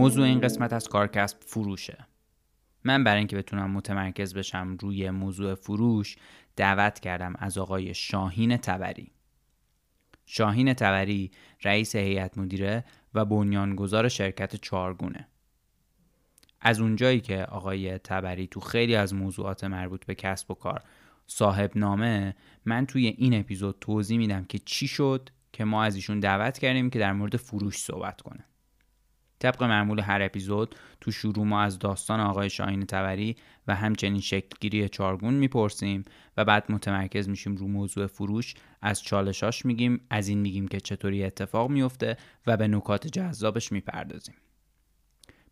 [0.00, 2.06] موضوع این قسمت از کارکسب فروشه.
[2.84, 6.16] من برای اینکه بتونم متمرکز بشم روی موضوع فروش
[6.56, 9.12] دعوت کردم از آقای شاهین تبری.
[10.26, 11.30] شاهین تبری
[11.64, 12.84] رئیس هیئت مدیره
[13.14, 15.28] و بنیانگذار شرکت چارگونه
[16.60, 20.82] از اونجایی که آقای تبری تو خیلی از موضوعات مربوط به کسب و کار
[21.26, 22.34] صاحب نامه
[22.64, 26.90] من توی این اپیزود توضیح میدم که چی شد که ما از ایشون دعوت کردیم
[26.90, 28.44] که در مورد فروش صحبت کنه.
[29.40, 33.36] طبق معمول هر اپیزود تو شروع ما از داستان آقای شاهین تبری
[33.66, 36.04] و همچنین شکلگیری چارگون می‌پرسیم
[36.36, 38.54] و بعد متمرکز میشیم رو موضوع فروش.
[38.82, 44.34] از چالشاش میگیم از این میگیم که چطوری اتفاق میفته و به نکات جذابش می‌پردازیم.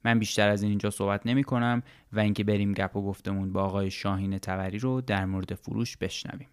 [0.05, 1.83] من بیشتر از این اینجا صحبت نمی کنم
[2.13, 6.49] و اینکه بریم گپ و گفتمون با آقای شاهین تبری رو در مورد فروش بشنویم.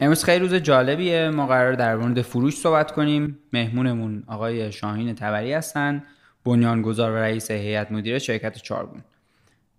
[0.00, 1.30] امروز خیلی روز جالبیه.
[1.30, 3.38] ما قرار در مورد فروش صحبت کنیم.
[3.52, 6.02] مهمونمون آقای شاهین تبری هستن
[6.44, 9.02] بنیانگذار و رئیس هیئت مدیره شرکت چارگون.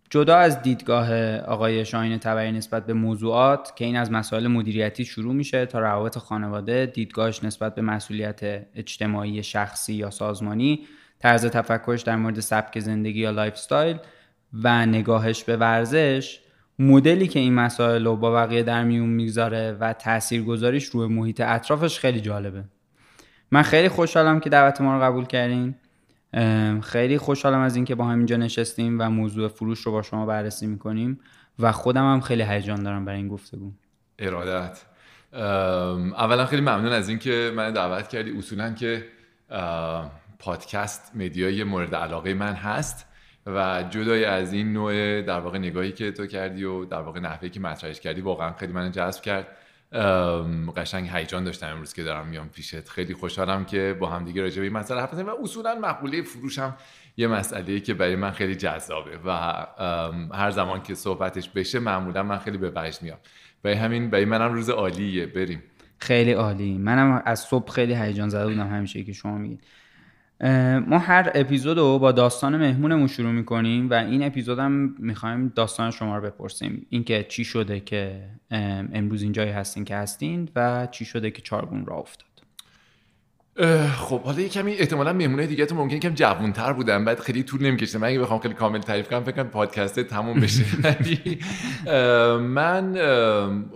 [0.10, 5.34] جدا از دیدگاه آقای شاهین طبری نسبت به موضوعات که این از مسائل مدیریتی شروع
[5.34, 8.40] میشه تا روابط خانواده دیدگاهش نسبت به مسئولیت
[8.76, 10.88] اجتماعی شخصی یا سازمانی
[11.20, 13.98] طرز تفکرش در مورد سبک زندگی یا lifestyle
[14.64, 16.40] و نگاهش به ورزش
[16.80, 22.00] مدلی که این مسائل رو با بقیه در میون می‌گذاره و تاثیرگذاریش روی محیط اطرافش
[22.00, 22.64] خیلی جالبه.
[23.52, 25.76] من خیلی خوشحالم که دعوت ما رو قبول کردین.
[26.82, 30.68] خیلی خوشحالم از اینکه با هم اینجا نشستیم و موضوع فروش رو با شما بررسی
[30.68, 31.20] می‌کنیم
[31.60, 33.72] و خودم هم خیلی هیجان دارم برای این گفتگو.
[34.20, 34.82] ارادت.
[35.34, 38.38] اولا خیلی ممنون از اینکه من دعوت کردی.
[38.38, 39.06] اصولا که
[40.40, 43.06] پادکست مدیای مورد علاقه من هست.
[43.46, 47.50] و جدای از این نوع در واقع نگاهی که تو کردی و در واقع نحوهی
[47.50, 49.48] که مطرحش کردی واقعا خیلی من جذب کرد.
[50.76, 52.90] قشنگ هیجان داشتم امروز که دارم میام پیشت.
[52.90, 56.60] خیلی خوشحالم که با هم دیگه راجع به این مسئله حرف و اصولا مقوله فروش
[56.60, 56.76] هم
[57.18, 59.32] یه مسئله که برای من خیلی جذابه و
[60.34, 63.18] هر زمان که صحبتش بشه معمولا من خیلی به وجد میام.
[63.64, 65.26] برای همین برای منم روز عالیه.
[65.26, 65.64] بریم.
[65.98, 66.78] خیلی عالی.
[66.78, 69.64] منم از صبح خیلی هیجان زده بودم همیشه که شما میگید.
[70.88, 75.92] ما هر اپیزود رو با داستان مهمونمون شروع می‌کنیم و این اپیزود هم می‌خوایم داستان
[75.92, 76.86] شما رو بپرسیم.
[76.90, 81.86] اینکه چی شده که ام، امروز اینجایی هستین که هستین و چی شده که چارگون
[81.86, 82.28] را افتاد.
[83.96, 87.06] خب حالا یه کمی احتمالا مهمونه دیگه تو ممکن کم جوانتر بودن.
[87.06, 87.98] بعد خیلی طول نمی‌کشه.
[87.98, 90.66] من اگه بخوام خیلی کامل تعریف کنم فکر کنم پادکست تموم بشه.
[92.38, 92.96] من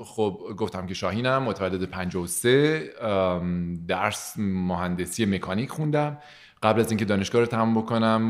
[0.04, 6.18] خب گفتم که شاهینم متولد 53 ام، درس مهندسی مکانیک خوندم.
[6.64, 8.22] قبل از اینکه دانشگاه رو تمام بکنم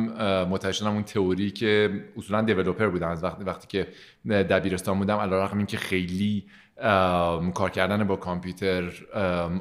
[0.50, 3.88] متوجه اون تئوری که اصولا دیولپر بودم از وقتی وقتی که
[4.44, 6.46] دبیرستان بودم علیرغم اینکه خیلی
[7.54, 8.84] کار کردن با کامپیوتر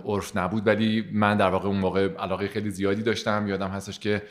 [0.04, 0.66] عرف نبود.
[0.66, 3.48] ولی من در واقع اون موقع علاقه خیلی زیادی داشتم.
[3.48, 4.22] یادم هستش که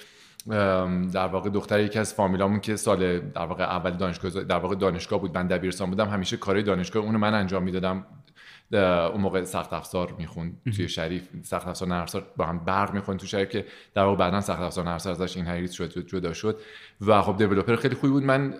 [1.13, 5.19] در واقع دختر یکی از فامیلامون که سال در واقع اول دانشگاه در واقع دانشگاه
[5.19, 8.05] بود من دبیرستان بودم همیشه کارهای دانشگاه اونو من انجام می‌دادم.
[8.71, 12.05] اون موقع سخت افزار می‌خوند توی شریف سخت افزار نرم
[12.37, 15.45] با هم برق می‌خوند تو شریف که در واقع بعدا سخت افزار نرم ازش این
[15.45, 16.59] هریت شد جدا شد.
[17.01, 18.23] و خب دیولپر خیلی خوبی بود.
[18.23, 18.53] من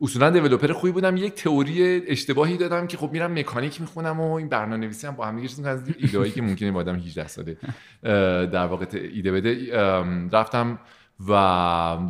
[0.00, 1.16] اصولا دیولپر خوبی بودم.
[1.16, 5.40] یک تئوری اشتباهی دادم که خب میرم مکانیک می‌خونم و این برنامه‌نویسی هم با هم
[5.40, 7.56] دیگه از ایدهایی که ممکنه آدم 18 ساله
[8.46, 9.76] در واقع ایده بده.
[10.32, 10.78] رفتم
[11.28, 11.32] و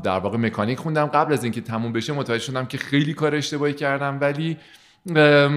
[0.05, 1.07] در واقع مکانیک خوندم.
[1.07, 4.57] قبل از اینکه تموم بشه متوجه شدم که خیلی کار اشتباهی کردم ولی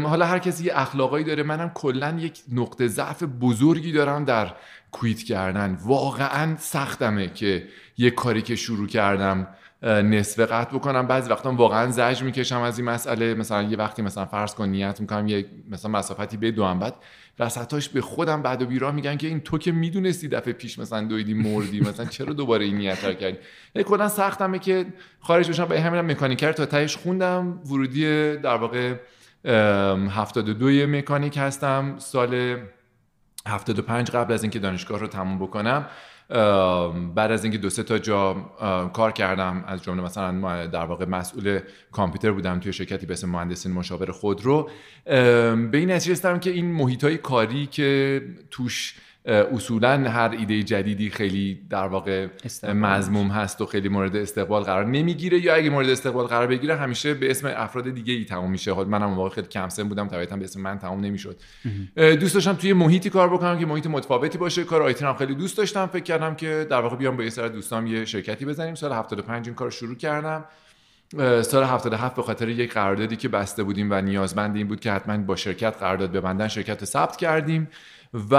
[0.03, 4.53] حالا هر کسی یه اخلاقایی داره منم کلا یک نقطه ضعف بزرگی دارم در
[4.91, 5.77] کویت کردن.
[5.85, 9.47] واقعا سختمه که یه کاری که شروع کردم
[9.83, 11.07] نصف قطع بکنم.
[11.07, 13.33] بعضی وقتا واقعا زج می‌کشم از این مسئله.
[13.33, 16.95] مثلا یه وقتی مثلا فرض کن نیت می‌کنم یه مثلا مسافتی به دوام بعد
[17.39, 21.01] وسطاش به خودم بعد و بیراه میگن که این تو که می‌دونستی دفعه پیش مثلا
[21.03, 21.81] دویدی مردی.
[21.81, 23.37] مثلا چرا دوباره این نیت رو کردی؟
[23.85, 24.85] کلا سختمه که
[25.19, 27.59] خارج بشم به همینم مکانیکر تا تهش خوندم.
[27.65, 28.93] ورودی در واقع
[29.45, 31.95] 72 مکانیک هستم.
[31.97, 32.57] سال
[33.47, 35.85] 75 قبل از اینکه دانشگاه رو تموم بکنم
[37.15, 38.33] بعد از اینکه دو سه تا جا
[38.93, 39.63] کار کردم.
[39.67, 41.59] از جمله مثلا در واقع مسئول
[41.91, 44.69] کامپیوتر بودم توی شرکتی به اسم مهندسین مشاور خودرو.
[45.05, 48.21] به این نتیجه رسیدم که این محیط های کاری که
[48.51, 52.27] توش اصولا هر ایده جدیدی خیلی در واقع
[52.63, 57.13] مضموم هست و خیلی مورد استقبال قرار نمی‌گیره یا اگه مورد استقبال قرار بگیره همیشه
[57.13, 58.71] به اسم افراد دیگه ای تموم میشه.
[58.71, 61.37] حال منم واقعا خیلی کم سن بودم طبیعتا به اسم من تموم نمی‌شد.
[61.95, 64.63] دوست داشتم توی محیطی کار بکنم که محیط متفاوتی باشه.
[64.63, 65.85] کار آیتی هم خیلی دوست داشتم.
[65.85, 68.75] فکر کردم که در واقع بیام با یه سری دوستام یه شرکتی بزنیم.
[68.75, 70.45] سال 75 این کار شروع کردم.
[71.41, 75.17] سال 77 به خاطر یک قراردادی که بسته بودیم و نیازمند این بود که حتما
[75.17, 77.67] با شرکت قرارداد ببندن شرکت ثبت کردیم.
[78.31, 78.35] و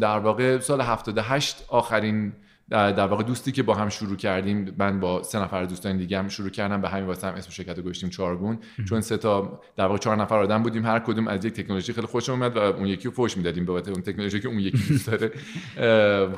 [0.00, 2.32] در واقع سال 78 آخرین
[2.70, 6.28] در واقع دوستی که با هم شروع کردیم من با سه نفر دوستان دیگه هم
[6.28, 9.86] شروع کردم به همین واسه هم اسم شرکت رو گذاشتیم چارگون چون سه تا در
[9.86, 12.86] واقع چهار نفر آدم بودیم هر کدوم از یک تکنولوژی خیلی خوشم اومد و اون
[12.86, 13.64] یکی رو فوش می‌دادیم.
[13.64, 15.30] به اون تکنولوژی که اون یکی دوست داره.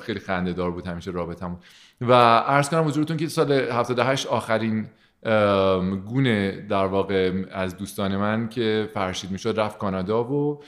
[0.00, 1.58] خیلی خنده دار بود همیشه رابطمون
[2.00, 4.86] و عرض کنم حضورتون که سال 78 آخرین
[6.06, 10.60] گونه در واقع از دوستان من که فرشید می‌شد رفت کانادا و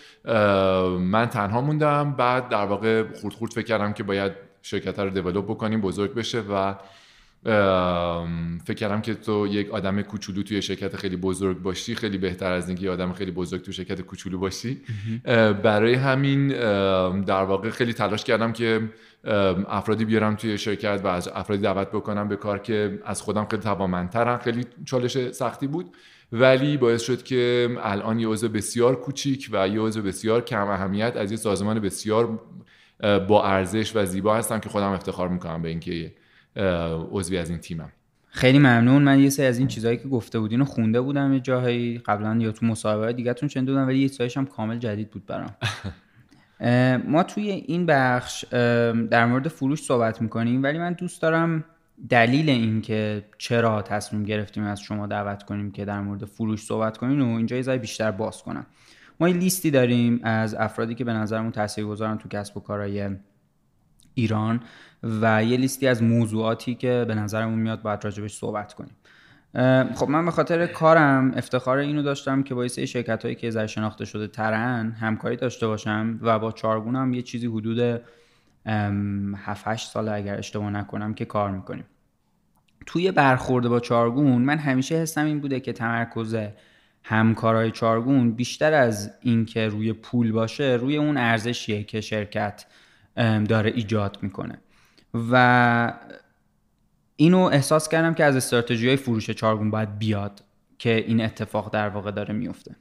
[0.98, 2.12] من تنها موندم.
[2.12, 4.32] بعد در واقع خورد خورد فکر کردم که باید
[4.62, 6.74] شرکت رو دیولوب بکنیم بزرگ بشه و
[7.44, 12.68] فکر کردم که تو یک آدم کوچولو توی شرکت خیلی بزرگ باشی خیلی بهتر از
[12.68, 14.80] اینکه آدم خیلی بزرگ توی شرکت کوچولو باشی.
[15.62, 16.48] برای همین
[17.20, 18.90] در واقع خیلی تلاش کردم که
[19.68, 23.62] افرادی بیارم توی شرکت و از افرادی دعوت بکنم به کار که از خودم خیلی
[23.62, 24.38] توانمندترن.
[24.38, 25.96] خیلی چالش سختی بود.
[26.32, 31.16] ولی باعث شد که الان یه عضو بسیار کوچیک و یه عضو بسیار کم اهمیت
[31.16, 32.40] از یه سازمان بسیار
[33.28, 36.12] با ارزش و زیبا هستم که خودم افتخار می‌کنم به اینکه
[37.12, 37.92] عضوی از این تیمم.
[38.30, 39.02] خیلی ممنون.
[39.02, 41.98] من یه سری از این چیزهایی که گفته بودین رو خونده بودم یه جاهایی.
[41.98, 45.54] قبلا یا تو مصاحبه دیگهتون شنیده بودم ولی یه چیزایش هم کامل جدید بود برام.
[47.08, 48.44] ما توی این بخش
[49.10, 51.64] در مورد فروش صحبت می‌کنیم ولی من دوست دارم
[52.08, 56.96] دلیل این که چرا تصمیم گرفتیم از شما دعوت کنیم که در مورد فروش صحبت
[56.98, 58.66] کنیم و اینجا یه بیشتر باز کنم.
[59.20, 63.10] ما یه لیستی داریم از افرادی که به نظرمون تاثیرگذارن تو کسب و کارهای
[64.14, 64.60] ایران.
[65.02, 68.96] و یه لیستی از موضوعاتی که به نظرمون میاد باید راجبش صحبت کنیم.
[69.94, 74.04] خب من به خاطر کارم افتخار اینو داشتم که با یه شرکت هایی که شناخته
[74.04, 78.00] شده ترن همکاری داشته باشم و با چارگون هم یه چیزی حدود
[79.36, 81.84] 7 8 سال اگر اشتباه نکنم که کار می‌کنیم.
[82.86, 86.36] توی برخورده با چارگون من همیشه حسم این بوده که تمرکز
[87.02, 92.66] همکارای چارگون بیشتر از اینکه روی پول باشه روی اون ارزشیه که شرکت
[93.48, 94.58] داره ایجاد می‌کنه.
[95.14, 95.92] و
[97.16, 100.44] اینو احساس کردم که از استراتژی های فروش چارگون باید بیاد
[100.78, 102.76] که این اتفاق در واقع داره میفته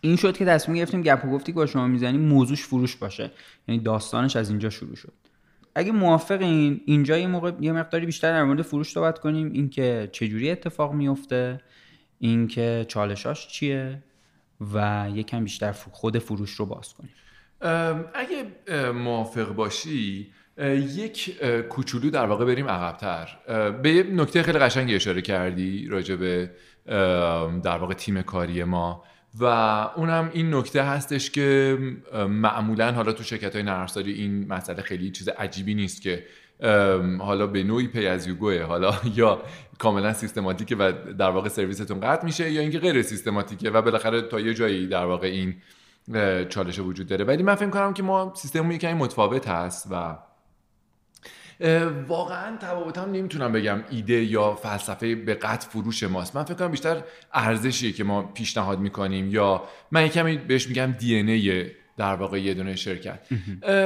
[0.00, 3.30] این شد که تصمیم گرفتیم گپ و گفتی که با شما می‌زنیم موضوعش فروش باشه.
[3.68, 5.12] یعنی داستانش از اینجا شروع شد.
[5.74, 9.52] اگه موافقین اینجا یه موقع یه مقداری بیشتر در مورد فروش صحبت کنیم.
[9.52, 11.60] اینکه چجوری اتفاق میفته
[12.18, 14.02] اینکه چالشاش چیه
[14.74, 17.12] و یکم بیشتر خود فروش رو باز کنیم.
[18.14, 18.44] اگه
[18.92, 20.32] موافق باشی
[20.96, 23.38] یک کوچولو در واقع بریم عقبتر.
[23.82, 26.50] به یه نکته خیلی قشنگی اشاره کردی راجع به
[27.62, 29.04] در واقع تیم کاری ما.
[29.40, 29.44] و
[29.96, 31.78] اونم این نکته هستش که
[32.28, 36.24] معمولا حالا تو شرکت های نرمافزاری این مسئله خیلی چیز عجیبی نیست که
[37.18, 39.42] حالا به نوعی پی از یوگوه حالا یا
[39.78, 44.40] کاملا سیستماتیکه و در واقع سرویستون قطع میشه یا اینکه غیر سیستماتیکه و بالاخره تا
[44.40, 45.54] یه جایی در واقع این
[46.48, 47.24] چالش وجود داره.
[47.24, 50.16] ولی من فکر کنم که ما سیستممون یکمی متفاوت هست و
[52.08, 56.36] واقعا تفاوت هم نمی‌تونم بگم ایده یا فلسفه به قطع فروش ماست.
[56.36, 61.22] من فکر کنم بیشتر ارزشیه که ما پیشنهاد می‌کنیم یا من کمی بهش میگم دی
[61.96, 63.18] در واقع یه دونه شرکت.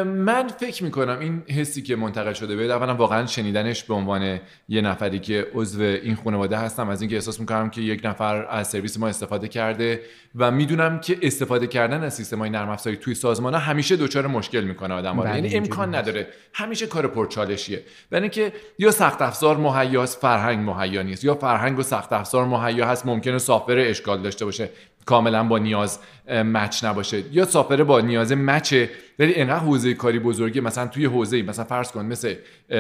[0.05, 4.81] من فکر می‌کنم این حسی که منتقل شده به اولا واقعا شنیدنش به عنوان یه
[4.81, 8.99] نفری که عضو این خانواده هستم از اینکه احساس می‌کنم که یک نفر از سرویس
[8.99, 10.01] ما استفاده کرده
[10.35, 14.27] و می‌دونم که استفاده کردن از سیستم های نرم افزاری توی سازمان ها همیشه دچار
[14.27, 15.23] مشکل می‌کنه آدم ها.
[15.23, 16.27] بله، یعنی امکان نداره.
[16.53, 17.83] همیشه کار پرچالشیه.
[18.11, 21.25] برای اینکه یا سخت افزار مهیاست فرهنگ مهیا نیست.
[21.25, 24.69] یا فرهنگ و سخت افزار مهیا هست ممکنه سافر اشکال داشته باشه.
[25.11, 25.99] کاملا با نیاز
[26.29, 27.23] مچ نباشه.
[27.33, 31.93] یا سافره با نیاز مچه ولی انقدر حوزه کاری بزرگی مثلا توی حوزه مثلا فرض
[31.93, 32.35] کن مثل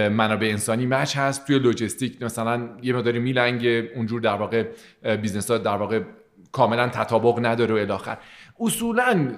[0.09, 4.65] منابع انسانی match هست توی لوجستیک مثلا یه مقداری میلنگه اونجور در واقع
[5.17, 6.01] business ها در واقع
[6.53, 8.19] کاملا تطابق نداره و الی آخر
[8.61, 9.29] اصولا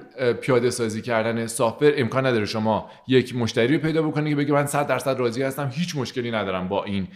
[0.41, 4.67] پیاده سازی کردن software امکان نداره شما یک مشتری رو پیدا بکنید که بگه من
[4.67, 7.09] 100 درصد راضی هستم هیچ مشکلی ندارم با این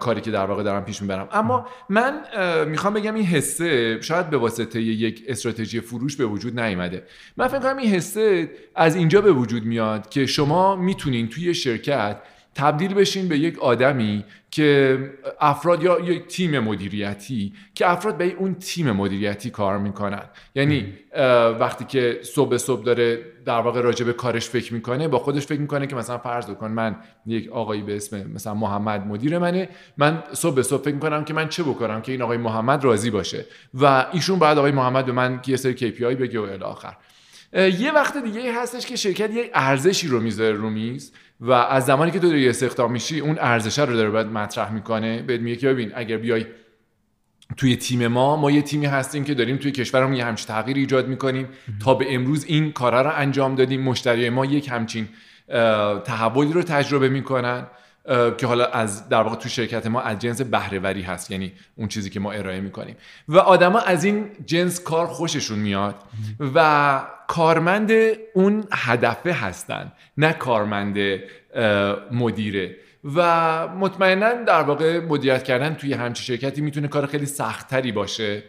[0.00, 1.28] کاری که در واقع دارم پیش می‌برم.
[1.32, 2.20] اما من
[2.66, 7.02] می‌خوام بگم این حسه شاید به واسطه یک استراتژی فروش به وجود نیامده
[7.36, 12.16] من فکر کنم این حسه از اینجا به وجود میاد که شما می‌تونین توی شرکت
[12.58, 14.98] تبدیل بشین به یک آدمی که
[15.40, 20.22] افراد یا یک تیم مدیریتی که افراد به اون تیم مدیریتی کار می‌کنن.
[20.54, 20.94] یعنی
[21.60, 25.60] وقتی که صبح صبح داره در واقع راجع به کارش فکر می‌کنه با خودش فکر
[25.60, 26.96] می‌کنه که مثلا فرض کن من
[27.26, 31.48] یک آقایی به اسم مثلا محمد مدیر منه من صبح صبح فکر می‌کنم که من
[31.48, 35.40] چه بکنم که این آقای محمد راضی باشه و ایشون بعد آقای محمد به من
[35.46, 36.96] یه سری KPI بگه و الی آخر.
[37.52, 41.12] یه وقت دیگه هستش که شرکت یک ارزشی رو می‌ذاره رو میز.
[41.40, 45.22] و از زمانی که تو داری استخدام میشی اون ارزش رو داره باید مطرح می‌کنه.
[45.22, 46.46] بهت میگه که ببین اگر بیای
[47.56, 51.08] توی تیم ما ما یه تیمی هستیم که داریم توی کشورمون یه همچین تغییر ایجاد
[51.08, 51.48] می‌کنیم.
[51.84, 55.08] تا به امروز این کارا رو انجام دادیم مشتری ما یک همچین
[56.04, 57.66] تحولی رو تجربه می‌کنن.
[58.38, 62.10] که حالا از در واقع تو شرکت ما از جنس بهرهوری هست یعنی اون چیزی
[62.10, 62.96] که ما ارائه می‌کنیم.
[63.28, 65.94] و آدما از این جنس کار خوششون میاد
[66.54, 67.90] و کارمند
[68.34, 70.98] اون هدفه هستن نه کارمند
[72.12, 72.76] مدیره.
[73.14, 78.42] و مطمئنا در واقع مدیریت کردن توی همچی شرکتی می‌تونه کار خیلی سختتری باشه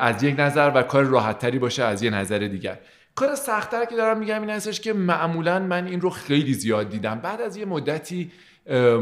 [0.00, 2.78] از یک نظر و کار راحتتری باشه از یه نظر دیگر.
[3.14, 7.18] کار سختتر که دارم میگم این هستش که معمولا من این رو خیلی زیاد دیدم.
[7.18, 8.30] بعد از یه مدتی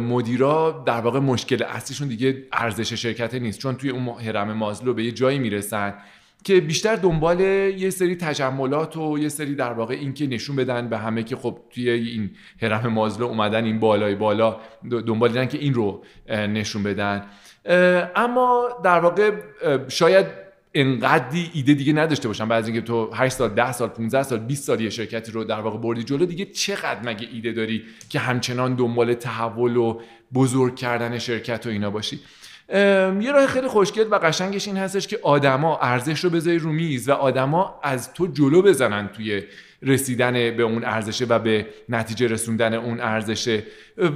[0.00, 3.58] مدیرا در واقع مشکل اصلیشون دیگه ارزش شرکت نیست.
[3.58, 5.94] چون توی اون هرم مازلو به یه جایی می‌رسن
[6.44, 10.99] که بیشتر دنبال یه سری تجملات و یه سری در واقع اینکه نشون بدن به
[10.99, 12.30] همه که خب توی این
[12.62, 17.26] هرم مازلو اومدن این بالای بالا دنبال دیدن که این رو نشون بدن.
[18.16, 19.30] اما در واقع
[19.88, 20.46] شاید
[20.76, 24.64] انقدی ایده دیگه نداشته باشم بعد اینکه تو 8 سال 10 سال 15 سال 20
[24.64, 28.75] سال یه شرکتی رو در واقع بردی جلو دیگه چقدر مگه ایده داری که همچنان
[28.75, 30.00] دنبال تحول و
[30.35, 32.21] بزرگ کردن شرکت و اینا باشی؟
[32.68, 37.09] یه راه خیلی خوشگل و قشنگش این هستش که آدما ارزش رو بذاری رو میز
[37.09, 39.42] و آدما از تو جلو بزنن توی
[39.83, 43.62] رسیدن به اون ارزشه و به نتیجه رسوندن اون ارزشه.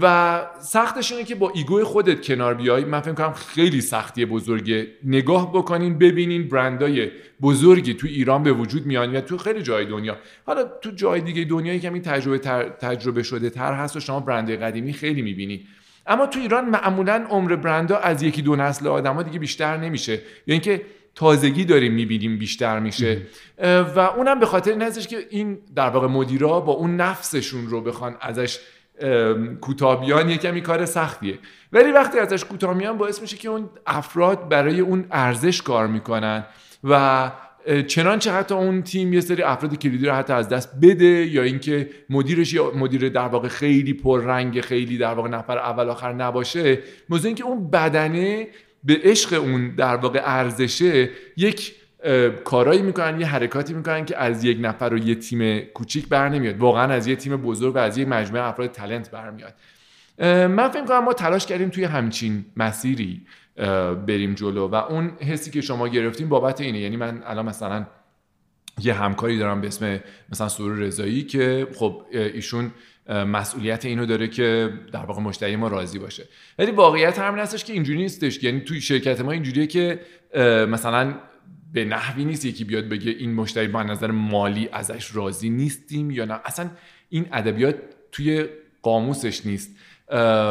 [0.02, 2.84] و سختش اینه که با ایگو خودت کنار بیای.
[2.84, 4.86] من فکر کنم خیلی سختی بزرگه.
[5.04, 7.10] نگاه بکنین ببینین برندای
[7.42, 10.16] بزرگی تو ایران به وجود میان یا تو خیلی جای دنیا.
[10.46, 12.38] حالا تو جای دیگه دنیایی که این تجربه
[12.80, 15.66] تجربه شده تر هست و شما برند قدیمی خیلی می‌بینی.
[16.06, 20.12] اما تو ایران معمولا عمر برندها از یکی دو نسل آدما دیگه بیشتر نمیشه.
[20.46, 20.82] یا اینکه
[21.20, 23.22] تازگی داریم می‌بینیم بیشتر میشه.
[23.96, 27.80] و اونم به خاطر این هستش که این در واقع مدیرا با اون نفسشون رو
[27.80, 28.58] بخوان ازش
[29.60, 31.38] کوتابیان کمی کار سختیه.
[31.72, 36.44] ولی وقتی ازش کوتاه باعث میشه که اون افراد برای اون ارزش کار می‌کنن
[36.84, 37.30] و
[37.86, 41.90] چنانچه حتی اون تیم یه سری افراد کلیدی رو حتی از دست بده یا اینکه
[42.10, 47.26] مدیرش یا مدیر در واقع خیلی پررنگ خیلی در واقع نفر اول آخر نباشه موضوع
[47.26, 48.48] اینکه اون بدنه
[48.84, 51.74] به عشق اون در واقع ارزشه یک
[52.44, 56.58] کارایی می‌کنن یه حرکاتی می‌کنن که از یک نفر و یه تیم کوچیک بر نمیاد.
[56.58, 59.54] واقعا از یه تیم بزرگ و از یک مجموعه افراد تلنت برمیاد
[60.48, 63.26] من فکر کنم ما تلاش کردیم توی همچین مسیری
[64.06, 66.78] بریم جلو و اون حسی که شما گرفتیم بابت اینه.
[66.78, 67.86] یعنی من الان مثلا
[68.82, 70.00] یه همکاری دارم به اسم
[70.32, 72.70] مثلا سرور رضایی که خب ایشون
[73.10, 76.24] مسئولیت اینو داره که در واقع مشتری ما راضی باشه.
[76.58, 78.42] ولی واقعیت همین هستش که اینجوری نیستش.
[78.42, 80.00] یعنی توی شرکت ما اینجوریه که
[80.68, 81.14] مثلا
[81.72, 86.24] به نحوی نیست یکی بیاد بگه این مشتری با نظر مالی ازش راضی نیستیم یا
[86.24, 86.40] نه.
[86.44, 86.70] اصلا
[87.08, 87.76] این ادبیات
[88.12, 88.44] توی
[88.82, 89.76] قاموسش نیست.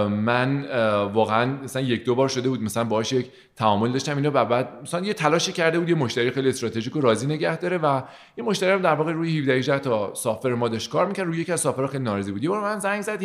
[0.09, 0.65] من
[1.13, 5.05] واقعا مثلا یک دو بار شده بود مثلا باهاش یک تعامل داشتم اینو بعد مثلا
[5.05, 8.01] یه تلاشی کرده بود یه مشتری خیلی استراتژیک و راضی نگه داره و
[8.37, 11.51] یه مشتری هم در واقع روی 17 تا سافر ما داشت کار می‌کرد روی یکی
[11.51, 12.43] از سافرها خیلی ناراضی بود.
[12.43, 13.21] یه بار من زنگ زد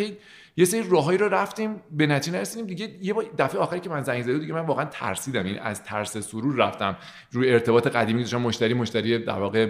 [0.56, 4.22] یه سری راههایی رو رفتیم به نتیجه نرسیدیم دیگه یه دفعه آخری که من زنگ
[4.22, 5.38] زده دیگه من واقعا ترسیدم.
[5.38, 6.96] این یعنی از ترس سرور رفتم.
[7.32, 9.68] روی ارتباط قدیمی داشتم مشتری مشتری در واقع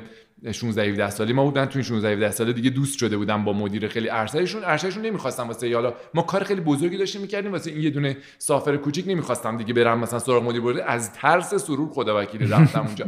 [0.52, 1.66] 16 17 سالی ما بودن.
[1.66, 4.64] تو این 16 17 ساله دیگه دوست شده بودم با مدیر خیلی ارشدشون.
[4.64, 7.52] ارشدشون نمی‌خواستم واسه حالا ما کار خیلی بزرگی داشتیم می‌کردیم.
[7.52, 11.54] واسه این یه دونه سافر کوچیک نمی‌خواستم دیگه برم مثلا سراغ مدیر برده از ترس
[11.54, 13.06] سرور خدا وکیلی رفتم اونجا.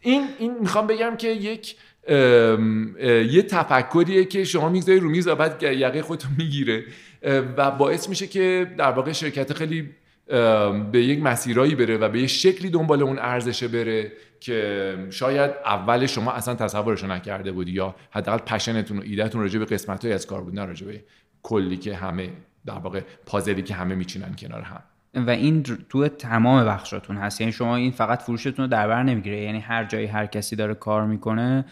[0.00, 1.76] این این می‌خوام بگم که یک
[3.32, 6.84] یه تفکریه که شما می‌گذاری رو میز و بعد یقه خودتون می‌گیره.
[7.22, 9.90] و باعث میشه که در واقع شرکت خیلی
[10.92, 16.06] به یک مسیرایی بره و به یه شکلی دنبال اون ارزشه بره که شاید اول
[16.06, 20.40] شما اصلا تصورش نکرده بودی یا حداقل پشنتون و ایدهتون راجع به قسمت از کار
[20.40, 21.02] بود نه راجع به
[21.42, 22.30] کلی که همه
[22.66, 24.82] در واقع پازلی که همه میچینن کنار هم.
[25.26, 27.40] و این تو تمام بخشاتون هست.
[27.40, 29.42] یعنی شما این فقط فروشتون رو در بر نمی‌گیره.
[29.42, 31.64] یعنی هر جایی هر کسی داره کار می‌کنه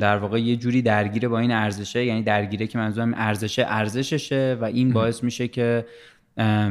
[0.00, 2.04] در واقع یه جوری درگیره با این ارزشه.
[2.04, 5.86] یعنی درگیره که منظورم ارزشه ارزششه و این باعث میشه که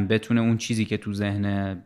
[0.09, 1.77] بتونه اون چیزی که تو ذهن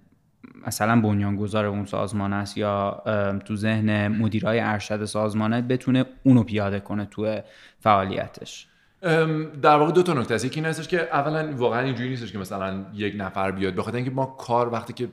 [0.67, 3.03] مثلا بنیانگذار اون سازمان است یا
[3.45, 7.39] تو ذهن مدیرای ارشد سازمانه بتونه اونو پیاده کنه تو
[7.79, 8.67] فعالیتش.
[9.61, 10.45] در واقع دو تا نکته است.
[10.45, 13.79] یکی این هستش که اولا واقعا اینجوری نیستش که مثلا یک نفر بیاد.
[13.79, 15.07] خاطر اینکه ما کار وقتی که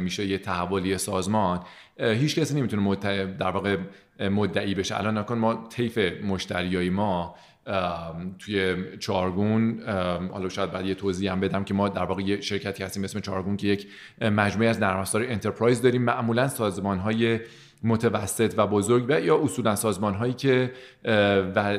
[0.00, 1.60] میشه یه تحولی سازمان
[1.98, 2.96] هیچ کسی نمی‌تونه
[3.38, 3.76] در واقع
[4.20, 4.98] مدعی بشه.
[4.98, 7.34] الان نکن ما طیف مشتریای ما
[8.38, 9.82] توی چارگون
[10.32, 13.20] حالا شاید بعد یه توضیح هم بدم که ما در واقع یه شرکتی هستیم اسم
[13.20, 13.86] چارگون که یک
[14.20, 16.02] مجموعه از نرم انترپرایز داریم.
[16.02, 17.40] معمولا سازمان های
[17.84, 20.72] متوسط و بزرگ و یا اصولا سازمان هایی که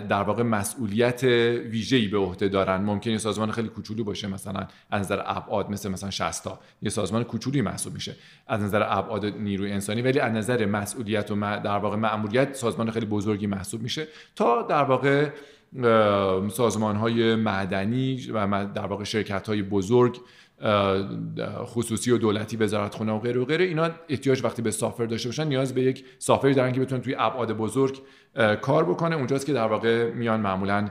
[0.10, 2.82] در واقع مسئولیت ویژه‌ای به عهده دارن.
[2.82, 6.60] ممکن یه سازمان خیلی کوچولو باشه مثلا از نظر ابعاد مثل مثلا 60 تا.
[6.82, 8.16] یه سازمان کوچولی محسوب میشه
[8.48, 10.02] از نظر ابعاد نیروی انسانی.
[10.02, 14.84] ولی از نظر مسئولیت و در واقع مأموریت سازمان خیلی بزرگی محسوب میشه تا در
[14.84, 15.30] واقع
[16.52, 20.20] سازمان های معدنی و در واقع شرکت های بزرگ
[21.66, 25.30] خصوصی و دولتی وزارت خونه و غیره و غیره اینا احتیاج وقتی به سافر داشته
[25.30, 28.02] باشن نیاز به یک سافری دارن که بتونن توی ابعاد بزرگ
[28.62, 29.16] کار بکنه.
[29.16, 30.90] اونجاست که در واقع میان معمولا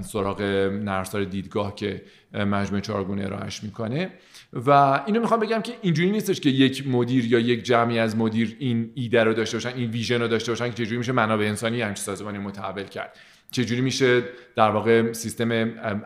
[0.00, 0.42] سراغ
[0.82, 2.02] نرم‌افزار دیدگاه که
[2.34, 4.10] مجموعه چارگون ارائهش می‌کنه.
[4.52, 8.56] و اینو می‌خوام بگم که اینجوری نیستش که یک مدیر یا یک جمعی از مدیر
[8.58, 11.82] این ایده رو داشته باشن این vision رو داشته باشن که چجوری میشه منابع انسانی
[11.82, 13.18] همچین سازمانی متحول کرد.
[13.50, 14.22] چجوری میشه
[14.56, 15.50] در واقع سیستم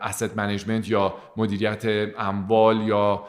[0.01, 1.85] asset management یا مدیریت
[2.17, 3.23] اموال یا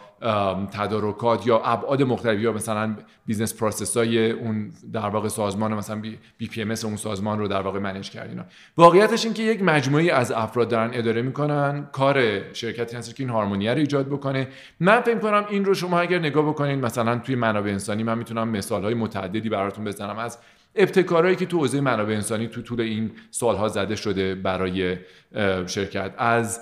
[0.72, 2.96] تدارکات یا ابعاد مختلفی یا مثلا
[3.27, 6.02] business process های اون در واقع سازمان مثلا
[6.38, 8.44] BPM اون سازمان رو در واقع manage کرد اینا.
[8.76, 13.31] واقعیتش این که یک مجموعه‌ای از افراد دارن اداره می‌کنن کار شرکتی هست که این
[13.31, 14.48] harmony رو ایجاد بکنه.
[14.81, 18.48] من فکر کنم این رو شما اگر نگاه بکنید مثلا توی منابع انسانی من می‌تونم
[18.48, 20.18] مثال های متعددی براتون بزنم.
[20.18, 20.38] از
[20.77, 24.97] ابتکارهایی که تو حوزه منابع انسانی تو طول این سالها زده شده برای
[25.67, 26.15] شرکت.
[26.19, 26.61] از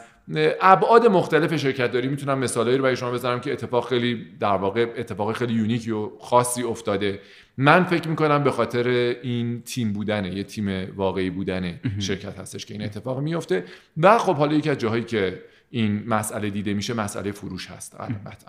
[0.60, 4.86] ابعاد مختلف شرکت داری می‌تونم مثالایی رو برای شما بزنم که اتفاق خیلی در واقع
[4.96, 7.20] اتفاق خیلی unique ی و خاصی افتاده.
[7.56, 8.88] من فکر می‌کنم به خاطر
[9.22, 13.64] این تیم بودنه یه تیم واقعی بودن شرکت هستش که این اتفاق میفته
[13.96, 18.46] و خب حالا یکی از جاهایی که این مسئله دیده میشه مسئله فروش هست البته.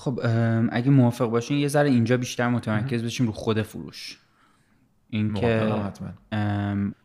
[0.00, 0.20] خب
[0.72, 4.18] اگه موافق باشین یه ذره اینجا بیشتر متمرکز بشیم رو خود فروش.
[5.10, 5.72] اینکه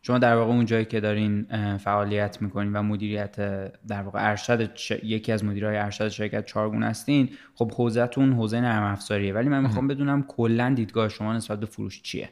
[0.01, 1.45] شما در واقع اون جایی که دارین
[1.77, 3.35] فعالیت می‌کنین و مدیریت
[3.87, 4.69] در واقع ارشد
[5.03, 9.33] یکی از مدیرای ارشد شرکت چارگون هستین خب حوزهتون حوزه نرم افزاریه.
[9.33, 12.29] ولی من می‌خوام بدونم کلا دیدگاه شما نسبت به فروش چیه؟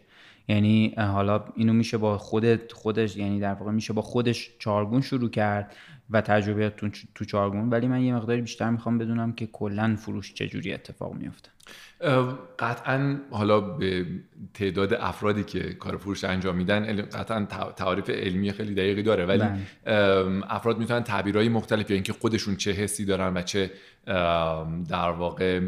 [0.47, 5.29] یعنی حالا اینو میشه با خودت خودش یعنی در واقع میشه با خودش چارگون شروع
[5.29, 5.75] کرد؟
[6.11, 10.73] و تجربیاتتون تو چارگون ولی من یه مقداری بیشتر می‌خوام بدونم که کلا فروش چجوری
[10.73, 11.49] اتفاق میفته
[12.59, 14.05] قطعا حالا به
[14.53, 19.43] تعداد افرادی که کار فروش انجام میدن قطعا تعریف علمی خیلی دقیقی داره ولی
[19.85, 20.43] بله.
[20.49, 23.71] افراد می‌تونن تعبیرهای مختلف یا اینکه خودشون چه حسی دارن و چه
[24.89, 25.61] در واقع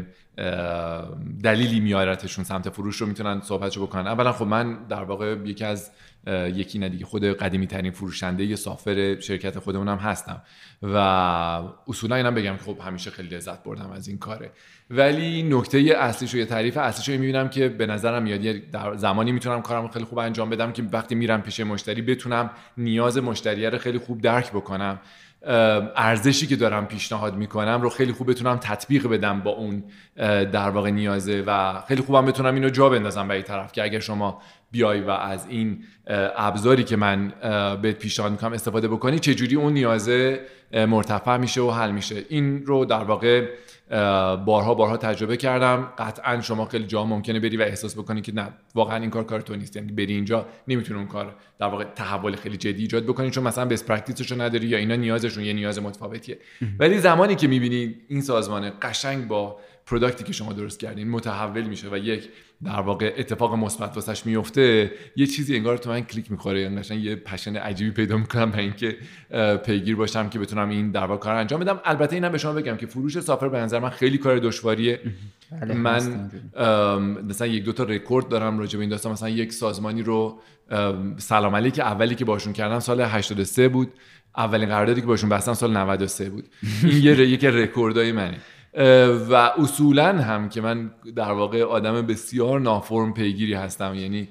[1.42, 5.90] دلیلی میارتشون سمت فروش رو می‌تونن صحبتشو بکنن اولا خب من در واقع یکی از
[6.54, 10.42] یکی نه دیگه خود قدیمی ترین فروشنده یه سافر شرکت خودمونم هستم
[10.82, 10.96] و
[11.88, 14.50] اصولا اینم بگم که خب همیشه خیلی لذت بردم از این کاره
[14.90, 18.40] ولی نکته اصلیش و یه تعریف اصلیش رو می‌بینم که به نظرم میاد
[18.72, 23.18] در زمانی می‌تونم کارم خیلی خوب انجام بدم که وقتی میرم پیش مشتری بتونم نیاز
[23.18, 25.00] مشتری رو خیلی خوب درک بکنم.
[25.96, 29.84] ارزشی که دارم پیشنهاد می‌کنم رو خیلی خوب بتونم تطبیق بدم با اون
[30.52, 34.42] در واقع نیازه و خیلی خوبم بتونم اینو جا بندازم به طرف که اگر شما
[34.70, 35.84] بیای و از این
[36.36, 37.32] ابزاری که من
[37.82, 40.40] بهت پیشنهاد می‌کنم استفاده بکنی چجوری اون نیازه
[40.74, 42.24] مرتفع میشه و حل میشه.
[42.28, 43.48] این رو در واقع
[44.44, 45.92] بارها بارها تجربه کردم.
[45.98, 49.40] قطعا شما خیلی جا ممکنه بری و احساس بکنی که نه واقعا این کار کار
[49.40, 49.76] تو نیست.
[49.76, 53.64] یعنی بری اینجا نمی‌تونی اون کار در واقع تحول خیلی جدی ایجاد بکنی چون مثلا
[53.64, 56.38] بیس پرکتیسشو نداری یا اینا نیازشون یه نیاز متفاوتیه.
[56.78, 61.62] ولی زمانی که می‌بینی این سازمان قشنگ با product ی که شما درست کردین متحول
[61.62, 62.28] میشه و یک
[62.64, 67.04] در واقع اتفاق مثبت واسش میفته یه چیزی انگار تو من کلیک می‌خوره یعنی قشنگ
[67.04, 68.96] یه passion عجیبی پیدا می‌کنم به اینکه
[69.64, 71.80] پیگیر باشم که بتونم این در واقع کار انجام بدم.
[71.84, 75.00] البته اینم به شما بگم که فروش software به نظر من خیلی کار دشواریه.
[75.60, 76.30] بله، من
[77.28, 79.12] مثلا یک دو تا رکورد دارم راجع به این داستان.
[79.12, 80.40] مثلا یک سازمانی رو
[81.16, 83.92] سلام علیک اولی که باشون کردم سال 83 بود.
[84.36, 86.48] اولین قراردادی که باشون بستم سال 93 بود.
[86.82, 88.38] این یه یک رکوردای منه.
[89.30, 93.94] و اصولا هم که من در واقع آدم بسیار نافرم پیگیری هستم.
[93.94, 94.28] یعنی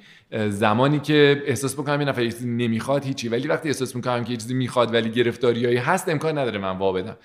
[0.49, 3.29] زمانی که احساس بکنم یه نفر چیزی نمی‌خواد هیچی.
[3.29, 6.91] ولی وقتی احساس می‌کنم که یه چیزی می‌خواد ولی گرفتاریایی هست امکان نداره من وا
[6.91, 7.17] بدم.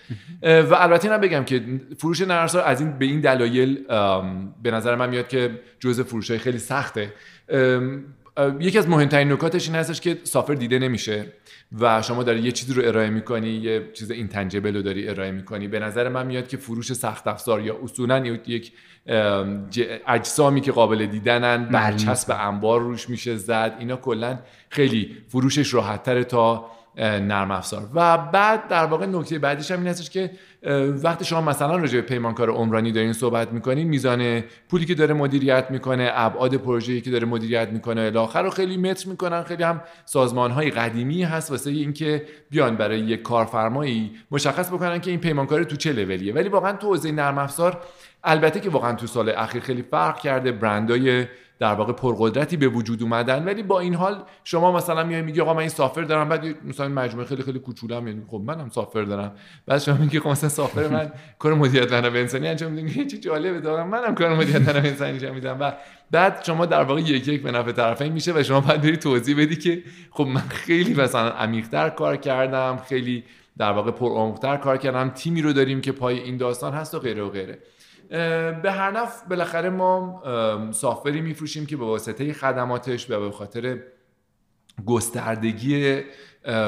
[0.43, 1.63] و البته اینم بگم که
[1.97, 3.85] فروش نرسار از این به این دلایل
[4.63, 5.51] به نظر من میاد که
[5.81, 7.13] جزء فروش های خیلی سخته.
[8.61, 11.27] یکی از مهمترین نکاتش این هستش که سافر دیده نمیشه
[11.81, 15.69] و شما داری یه چیزی رو ارائه می‌کنی یه چیز اینتنجبل رو داری ارائه می‌کنی
[15.69, 18.73] به نظر من میاد که فروش سخت افزار یا اصولا یک
[20.07, 21.73] اجسامی که قابل دیدنن بله.
[21.73, 27.89] برچسب انبار روش میشه زد اینا کلا خیلی فروشش راحتتره تا نرم افزار.
[27.95, 30.31] و بعد در واقع نکته بعدیش هم این هستش که
[31.03, 35.67] وقتی شما مثلا راجع به پیمانکار عمرانی دارین صحبت می‌کنین میزان پولی که داره مدیریت
[35.71, 39.43] می‌کنه ابعاد پروژه‌ای که داره مدیریت می‌کنه الاخر رو خیلی متر می‌کنن.
[39.43, 45.11] خیلی هم سازمان های قدیمی هست واسه اینکه بیان برای یک کارفرمایی مشخص بکنن که
[45.11, 46.35] این پیمانکار تو چه لولیه.
[46.35, 47.81] ولی واقعا تو حوزه نرم افزار
[48.25, 50.53] البته که واقعا تو سال اخیر خیلی فرق کرده.
[50.53, 51.27] برندای
[51.59, 53.45] در واقع پرقدرتی به وجود اومدن.
[53.45, 56.89] ولی با این حال شما مثلا میای میگی آقا من این سافر دارم بعد مثلا
[56.89, 59.33] مجموعه خیلی خیلی کوچولم یعنی خب منم سافر دارم.
[59.67, 63.07] بعد شما میگی خب مثلا سافر من کار مدیریت منابع انسانی انجام میدم.
[63.07, 65.57] چه جالبه دارم منم کار مدیریت منابع انسانی انجام میدم.
[65.61, 65.73] و
[66.11, 69.37] بعد شما در واقع یک یک به نفع طرفین میشه و شما بعد بری توضیح
[69.39, 73.25] بدی که خب من خیلی مثلا عمیق‌تر کار کردم خیلی
[73.59, 75.11] در واقع پرعمق‌تر کار کردم.
[75.11, 77.59] تیمی رو داریم که پای این داستان هست و غیره و غیره.
[78.63, 80.23] به هر نفع بالاخره ما
[80.73, 83.79] سافری میفروشیم که به واسطه خدماتش و به خاطر
[84.87, 86.03] گستردگی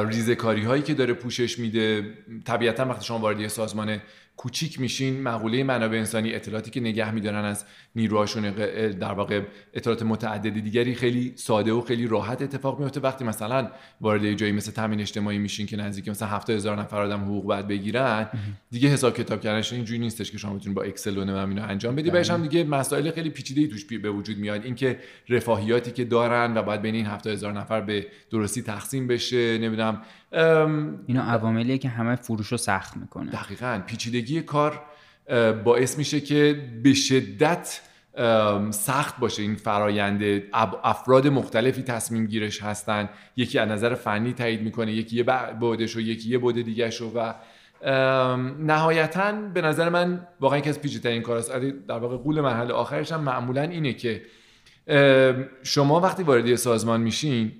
[0.09, 4.01] ریزکاری هایی که داره پوشش میده طبیعتا وقتی شما وارد یه سازمان
[4.41, 7.65] کوچیک میشین مقوله منابع انسانی اطلاعاتی که نگه میدارن از
[7.97, 8.51] نیروهاشون
[8.91, 9.43] در واقع
[9.75, 14.73] اطلاعات متعدد دیگری خیلی ساده و خیلی راحت اتفاق میفته وقتی مثلا وارد جایی مثل
[14.73, 18.29] تامین اجتماعی میشین که نزدیک مثلا 70 هزار نفر آدم حقوق باید بگیرن
[18.71, 21.97] دیگه حساب کتاب کردنش اینجوری نیستش که شما بتونید با اکسل و نمی‌دونم اینو انجام
[21.97, 22.11] بدی.
[22.11, 24.65] بهش هم دیگه مسائل خیلی پیچیده‌ای توش به وجود میاد.
[24.65, 24.99] اینکه
[25.29, 30.03] رفاهیاتی که دارن و باید بین این 70 هزار نفر به درستی تقسیم بشه نمی‌دونم
[30.33, 33.31] اینا عواملیه که همه فروش رو سخت می‌کنه.
[33.31, 33.81] دقیقا.
[33.87, 34.83] پیچیدگی کار
[35.65, 37.81] باعث میشه که به شدت
[38.71, 40.43] سخت باشه این فرایند.
[40.85, 43.09] افراد مختلفی تصمیم گیرش هستن.
[43.37, 45.25] یکی از نظر فنی تایید می‌کنه یکی یه
[45.61, 47.35] بودش و یکی یه بود دیگه شو و
[48.59, 51.53] نهایتا به نظر من واقعا یکی از پیچیده‌ترین کاراست
[51.89, 54.23] در واقع قول مرحله آخرش هم معمولا اینه که
[55.63, 57.53] شما وقتی وارد یه سازمان میشین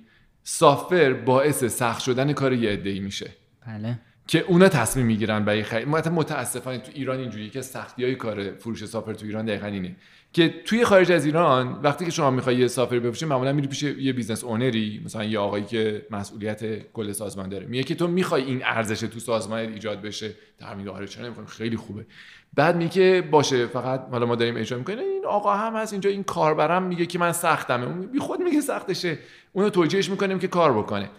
[0.43, 3.31] سافر باعث سخت شدن کار یه عده‌ای میشه.
[3.67, 3.99] بله.
[4.27, 5.87] که اونا تصمیم می‌گیرن برای خرید.
[5.87, 9.95] متاسفانه تو ایران اینجوریه که سختی های کار فروش software تو ایران دقیقا اینه.
[10.33, 13.83] که توی خارج از ایران وقتی که شما می‌خوای یه software بفروشی معمولا میری پیش
[13.83, 17.65] یه business owner ی مثلا یه آقایی که مسئولیت کل سازمان داره.
[17.65, 21.45] میگه که تو می‌خوای این ارزش تو سازمان ایجاد بشه؟ بعد میگه آره چرا نمی‌خوام
[21.45, 22.05] خیلی خوبه.
[22.53, 24.99] بعد میگه باشه فقط حالا ما داریم اجرا می‌کنیم.
[24.99, 27.85] این آقا هم هست اینجا این کاربرم میگه که من سختمه.
[27.85, 29.17] بی خود میگه سختشه.
[29.53, 31.09] اونو توجیهش می‌کنیم که کار بکنه.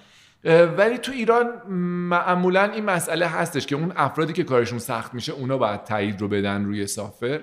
[0.76, 1.46] ولی تو ایران
[2.08, 6.28] معمولا این مسئله هستش که اون افرادی که کارشون سخت میشه اونا باید تایید رو
[6.28, 7.40] بدن روی software.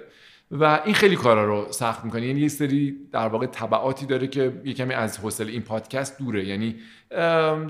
[0.51, 4.61] و این خیلی کارا رو سخت می‌کنه یعنی یه سری در واقع تبعاتی داره که
[4.65, 6.45] یه کمی از حوصله این پادکست دوره.
[6.45, 6.75] یعنی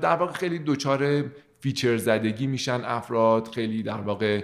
[0.02, 1.26] در واقع خیلی دچار
[1.62, 3.48] feature زدگی میشن افراد.
[3.48, 4.44] خیلی در واقع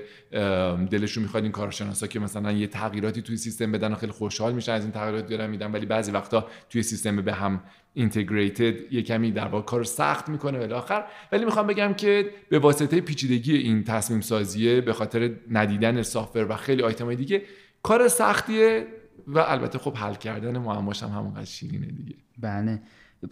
[0.92, 4.72] دلشون می‌خواد این کارشناسا که مثلا یه تغییراتی توی سیستم بدن و خیلی خوشحال میشن
[4.72, 5.72] از این تغییرات دارن میدن.
[5.72, 10.60] ولی بعضی وقتا توی سیستم به هم اینتگریتد یه کمی در واقع کار سخت می‌کنه
[10.60, 16.46] بالاخر ولی می‌خوام بگم که به واسطه پیچیدگی این تصمیم سازیه به خاطر ندیدن سافر
[16.50, 17.42] و خیلی آیتمای دیگه
[17.86, 18.88] کار سختیه
[19.28, 22.16] و البته خب حل کردن معماش هم همونقدر شیرینه دیگه.
[22.40, 22.82] بله.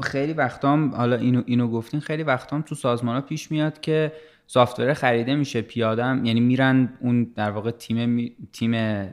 [0.02, 4.14] خیلی وقتام حالا اینو اینو گفتین خیلی وقتام تو سازمان ها پیش میاد که
[4.48, 5.62] سافتور خریده میشه.
[5.62, 9.06] پیادم یعنی میرن اون در واقع تیم تیم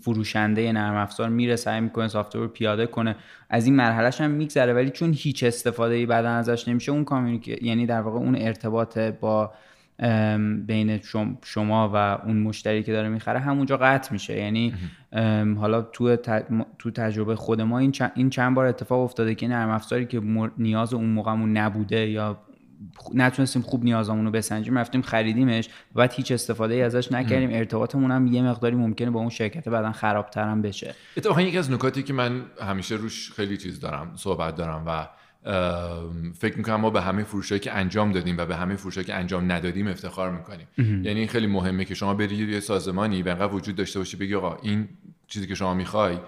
[0.00, 3.16] فروشنده نرم افزار میره سعی می‌کنه سافتور پیاده کنه.
[3.50, 7.62] از این مرحلهش هم میگذره ولی چون هیچ استفاده ای بعدا ازش نمیشه اون کامیونیک
[7.62, 9.52] یعنی در واقع اون ارتباط با
[10.66, 11.00] بین
[11.44, 14.36] شما و اون مشتری که داره می‌خره همونجا قطع میشه.
[14.36, 14.74] یعنی
[15.56, 16.16] حالا تو
[16.78, 20.22] تو تجربه خود ما این چند, این چند بار اتفاق افتاده که نرم افزاری که
[20.58, 22.38] نیاز اون موقعمون نبوده یا
[23.14, 27.50] نتونستیم خوب نیازمون رو بسنجیم رفتیم خریدیمش و بعد هیچ استفاده ای ازش نکردیم.
[27.52, 30.94] ارتباطمون هم یه مقداری ممکنه با اون شرکت بعدا خرابتر هم بشه.
[31.16, 35.08] اتفاقا یکی از نکاتی که من همیشه روش خیلی چیز دارم صحبت دارم و
[36.38, 39.52] فکر می‌کنم ما به همه فروشایی که انجام دادیم و به همه فروشایی که انجام
[39.52, 40.66] ندادیم افتخار می‌کنیم.
[40.78, 44.58] یعنی این خیلی مهمه که شما بری یه سازمانی و وجود داشته باشی بگی آقا
[44.62, 44.88] این
[45.26, 46.18] چیزی که شما می‌خوای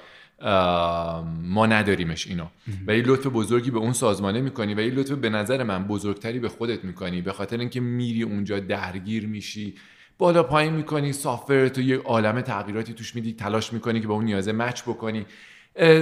[1.42, 2.46] ما نداریمش اینو.
[2.86, 6.38] و یه لطف بزرگی به اون سازمانه می‌کنی و یه لطف به نظر من بزرگتری
[6.38, 7.22] به خودت می‌کنی.
[7.22, 9.74] به خاطر اینکه میری اونجا درگیر میشی
[10.18, 14.24] بالا پایین می‌کنی software تو یه عالم تغییراتی توش میدی تلاش می‌کنی که با اون
[14.24, 15.26] نیازه match بکنی.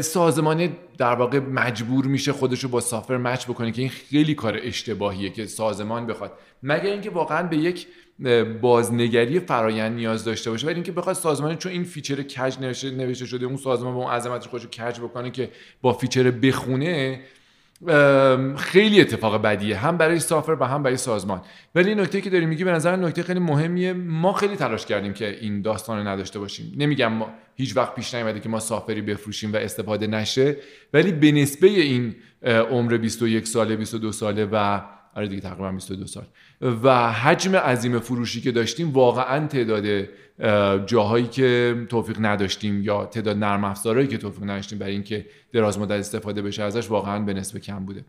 [0.00, 4.58] سازمانه در واقع مجبور میشه خودش رو با software match بکنه که این خیلی کار
[4.62, 6.32] اشتباهیه که سازمان بخواد.
[6.62, 7.86] مگر اینکه واقعا به یک
[8.60, 13.46] بازنگری فرایند نیاز داشته باشه ولی اینکه بخواد سازمان چون این feature کج نوشته, شده
[13.46, 15.50] اون سازمان با اون عظمت خودش رو کج بکنه که
[15.82, 17.20] با feature بخونه
[18.56, 19.76] خیلی اتفاق بدیه.
[19.76, 21.42] هم برای software و هم برای سازمان.
[21.74, 23.92] ولی نکته که داری میگی به نظر نکته خیلی مهمیه.
[23.92, 26.72] ما خیلی تلاش کردیم که این داستان رو نداشته باشیم.
[26.76, 30.56] نمیگم ما هیچ وقت پیش نیومده که ما سافری بفروشیم و استفاده نشه.
[30.94, 34.80] ولی به نسبه این عمر 21 ساله 22 ساله و
[35.14, 36.24] آره دیگه تقریبا 22 سال.
[36.60, 40.08] و حجم عظیم فروشی که داشتیم واقعا تعداد
[40.86, 45.90] جاهایی که توفیق نداشتیم یا تعداد نرم افزارهایی که توفیق نداشتیم برای اینکه دراز مدت
[45.90, 48.04] استفاده بشه ازش واقعا به نسبه کم بوده.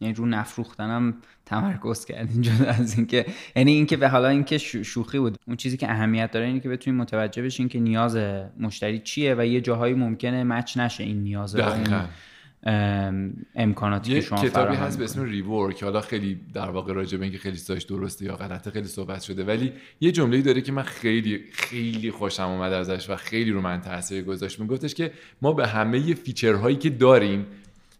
[0.00, 1.14] یعنی رو نفروختنم
[1.46, 3.26] تمرکز کردین جدا از اینکه
[3.56, 5.38] یعنی اینکه به حالا اینکه شوخی بود.
[5.46, 8.16] اون چیزی که اهمیت داره اینه که بتونیم متوجه بشین که نیاز
[8.60, 11.56] مشتری چیه و یه جاهایی ممکنه مچ نشه این نیاز
[13.54, 17.38] امکاناتی که شما کتابی هست به اسم ریورک حالا خیلی در واقع راجع به اینکه
[17.38, 21.40] خیلی سایش درسته یا غلطه خیلی صحبت شده ولی یه جمله‌ای داره که من خیلی
[21.52, 24.60] خیلی خوشم اومد ازش و خیلی رو من تاثیر گذاشت.
[24.60, 27.46] میگفتش که ما به همه feature هایی که داریم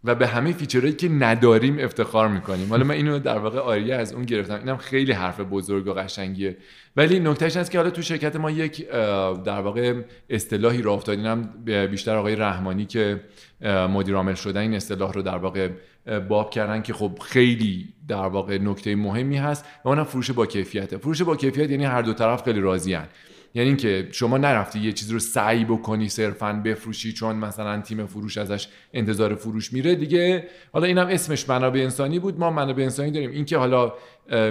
[0.05, 2.69] و به همه feature هایی که نداریم افتخار می‌کنیم.
[2.69, 4.55] حالا من اینو در واقع عاریه از اون گرفتم.
[4.55, 6.57] اینم خیلی حرف بزرگ و قشنگیه.
[6.97, 8.89] ولی نکتهش هست که حالا تو شرکت ما یک
[9.45, 13.21] در واقع اصطلاحی راه انداختیم بیشتر آقای رحمانی که
[13.63, 15.69] مدیر عامل شدن این اصطلاح رو در واقع
[16.29, 20.97] باب کردن که خب خیلی در واقع نکته مهمی هست و اونم فروش با کیفیته.
[20.97, 22.99] فروش با کیفیت یعنی هر دو طرف خیلی راضی
[23.55, 28.39] یعنی اینکه شما نرفتی یه چیزی رو سعی بکنی صرفا بفروشی چون مثلا تیم فروش
[28.39, 33.31] ازش انتظار فروش میره دیگه حالا اینم اسمش منابع انسانی بود ما منابع انسانی داریم.
[33.31, 33.93] اینکه حالا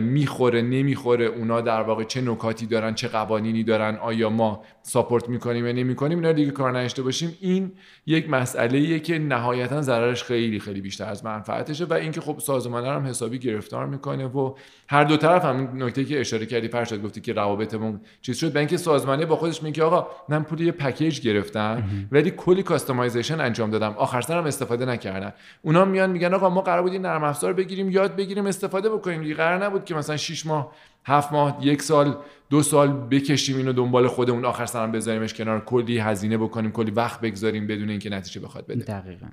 [0.02, 1.26] می‌خوره نمی‌خوره.
[1.26, 6.18] اونا در واقع چه نکاتی دارن چه قوانینی دارن آیا ما ساپورت می‌کنیم یا نمی‌کنیم
[6.18, 7.38] اینا دیگه کار نشته باشیم.
[7.42, 7.72] این
[8.06, 12.86] یک مسئله ایه که نهایتا ضررش خیلی خیلی بیشتر از منفعتشه و اینکه خب سازمان
[12.86, 14.54] هم حسابی گرفتار می‌کنه و
[14.88, 18.54] هر دو طرف هم نکته که اشاره کردی فرشاد گفتی که روابطمون چیز شد.
[18.54, 23.42] به اینکه سازمانه با خودش میگه آقا من پول یه پکیج گرفتم ولی کلی کاستماایزیشن
[23.42, 23.94] انجام دادم.
[23.98, 25.34] آخر سرم استفاده نکردن.
[25.62, 29.22] اونا میان میگن آقا ما قرار بود این نرم افزار بگیریم یاد بگیریم استفاده بکنیم.
[29.22, 30.72] دیگه قرار نبود که مثلا 6 ماه
[31.06, 32.18] هفت ماه یک سال
[32.50, 37.22] دو سال بکشیم اینو دنبال خودمون آخر سرم بذاریمش کنار کلی هزینه بکنیم کلی وقت
[37.22, 38.84] بگذاریم بدون اینکه نتیجه بخواد بده.
[38.84, 39.28] دقیقا.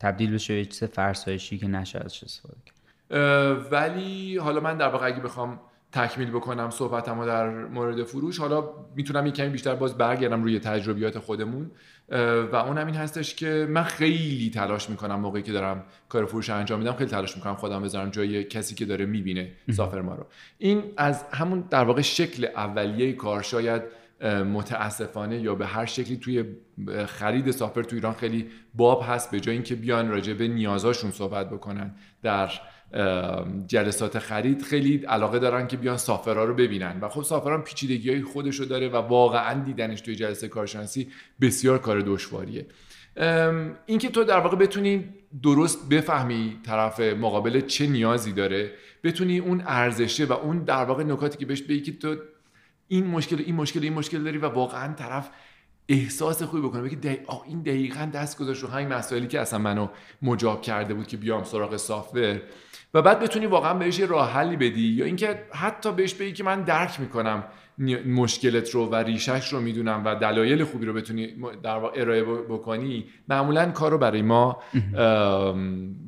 [0.00, 2.56] تبدیل بشه به چیز فرسایشی که نشه ازش استفاده
[3.70, 5.60] ولی حالا من در واقع اگه بخوام
[5.96, 8.38] تکمیل بکنم صحبتمو در مورد فروش.
[8.38, 11.70] حالا می‌تونم یه کمی بیشتر باز برگردم روی تجربیات خودمون.
[12.52, 16.78] و اون این هستش که من خیلی تلاش می‌کنم موقعی که دارم کار فروش انجام
[16.78, 20.26] میدم خیلی تلاش می‌کنم خودم بذارم جای کسی که داره می‌بینه سافر ما رو.
[20.58, 23.82] این از همون در واقع شکل اولیه کار شاید
[24.24, 26.44] متاسفانه یا به هر شکلی توی
[27.06, 31.50] خرید سافر تو ایران خیلی باب هست به جای اینکه بیان راجع به نیازاشون صحبت
[31.50, 32.50] بکنن در
[33.66, 37.00] جلسات خرید خیلی علاقه دارن که بیان سافرها رو ببینن.
[37.00, 41.08] و خب سافران پیچیدگی های خودش رو داره و واقعا دیدنش توی جلسه کارشناسی
[41.40, 42.66] بسیار کار دشواریه.
[43.86, 45.04] اینکه تو در واقع بتونی
[45.42, 48.72] درست بفهمی طرف مقابل چه نیازی داره
[49.04, 52.16] بتونی اون ارزشه و اون در واقع نکاتی که بهش بگی که تو
[52.88, 55.30] این مشکل این مشکل این مشکل داری و واقعا طرف
[55.88, 56.82] احساس خوبی بکنه.
[56.82, 57.18] بگی دی...
[57.46, 59.88] این دقیقا دست گذاشت رو همین مسائلی که اصلا منو
[60.22, 62.40] مجاب کرده بود که بیام سراغ سافر
[62.94, 66.62] و بعد بتونی واقعا بهش راه حلی بدی یا اینکه حتی بهش بگی که من
[66.62, 67.44] درک می‌کنم.
[68.06, 73.04] مشکلت رو و ریشش رو می‌دونم و دلایل خوبی رو بتونی در واقع ارائه بکنی
[73.28, 74.62] معمولا کار رو برای ما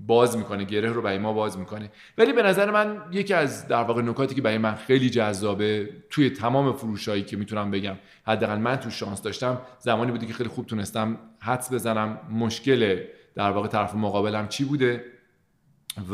[0.06, 1.90] باز می‌کنه گره رو برای ما باز می‌کنه.
[2.18, 6.30] ولی به نظر من یکی از در واقع نکاتی که برای من خیلی جذابه توی
[6.30, 10.66] تمام فروشایی که می‌تونم بگم حداقل من تو شانس داشتم زمانی بودی که خیلی خوب
[10.66, 13.00] تونستم حدس بزنم مشکل
[13.34, 15.04] در واقع طرف مقابلم چی بوده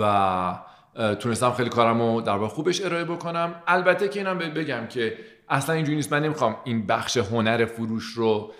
[0.01, 0.59] و
[1.21, 3.55] تونستم خیلی کارم رو در واقع خوبش ارائه بکنم.
[3.67, 6.13] البته که اینم بگم که اصلا اینجوری نیست.
[6.13, 8.53] من نمی‌خوام این بخش هنر فروش رو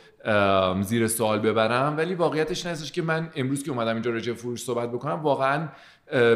[0.83, 4.93] زیر سوال ببرم ولی واقعیتش این که من امروز که اومدم اینجا راجع فروش صحبت
[4.93, 5.69] بکنم واقعا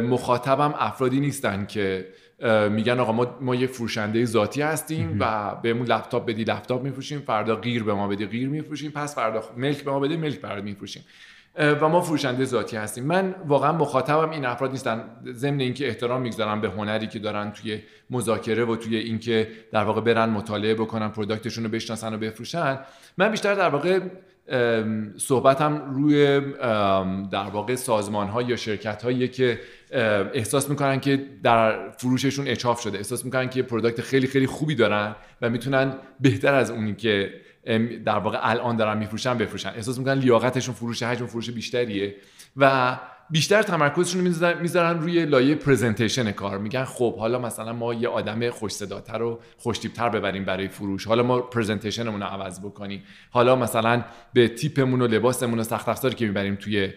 [0.03, 2.09] مخاطبم افرادی نیستن که
[2.71, 7.57] میگن آقا ما, ما یک فروشنده ذاتی هستیم و بهمون لپتاپ بدی لپتاپ میفروشیم فردا
[7.57, 11.05] غیر به ما بدی غیر میفروشیم پس فردا ملک به ما بده ملک برات میفروشیم.
[11.57, 13.05] و ما فروشنده ذاتی هستیم.
[13.05, 15.05] من واقعا مخاطبم این افراد نیستن.
[15.33, 20.01] ضمن اینکه احترام می‌گذارم به هنری که دارن توی مذاکره و توی اینکه در واقع
[20.01, 22.79] برن مطالعه بکنن پروداکتشون رو بشناسن و بفروشن.
[23.19, 24.01] من بیشتر در واقع
[25.17, 26.41] صحبتم روی
[27.31, 29.61] در واقع سازمان ها یا شرکت هایی که
[30.33, 32.99] احساس می‌کنن که در فروششون اجحاف شده.
[32.99, 37.31] احساس می‌کنن که product خیلی خیلی خوبی دارن و می‌تونن بهتر از اونی که
[38.05, 39.69] در واقع الان دارن میفروشن بفروشن.
[39.69, 42.15] احساس می‌کنن لیاقتشون فروش حجم فروش بیشتریه
[42.57, 42.97] و
[43.31, 44.21] بیشتر تمرکزشون
[44.61, 46.59] می‌ذارن روی لایه presentation کار.
[46.59, 51.07] میگن خب حالا مثلا ما یه آدم خوش صداتر و خوشتیپ‌تر ببریم برای فروش.
[51.07, 53.03] حالا ما presentation مون رو عوض بکنیم.
[53.31, 56.93] حالا مثلا به تیپمون و لباسمون و سخت افزاری که می‌بریم توی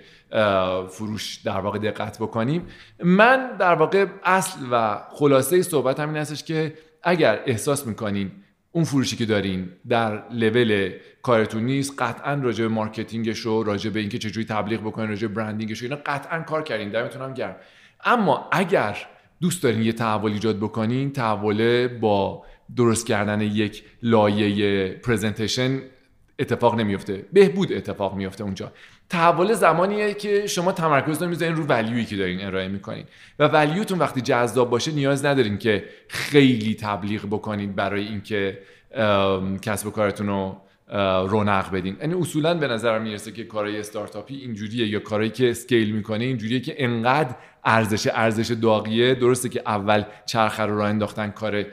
[0.89, 2.67] فروش در واقع دقت بکنیم.
[3.03, 8.31] من در واقع اصل و خلاصه صحبت همین هستش که اگر احساس می‌کنین
[8.71, 13.89] اون فروشی که دارین در لول کارتون نیست قطعا راجع به marketing ش و راجع
[13.89, 17.33] به اینکه چجوری تبلیغ بکنین راجع به branding ش اینا قطعا کار کردین دمتون هم
[17.33, 17.55] گرم.
[18.05, 18.97] اما اگر
[19.41, 25.81] دوست دارین یه تحول ایجاد بکنین تحول با درست کردن یک لایه پرزنتیشن
[26.39, 28.71] اتفاق نمیفته بهبود اتفاق میفته اونجا.
[29.11, 33.05] تحول زمانیه که شما تمرکز می‌ذارین رو ولیویی که دارین ارائه می‌کنین.
[33.39, 38.59] و ولیوتون وقتی جذاب باشه نیاز ندارین که خیلی تبلیغ بکنید برای اینکه
[39.61, 40.57] کسب و کارتون رو
[41.27, 41.97] رونق بدین.
[42.01, 46.59] یعنی اصولا به نظر می‌رسه که کارهای استارتاپی اینجوریه یا کارهایی که اسکیل می‌کنه اینجوریه
[46.59, 49.15] که انقدر ارزش ارزش داغیه.
[49.15, 51.65] درسته که اول چرخه رو راه انداختن کار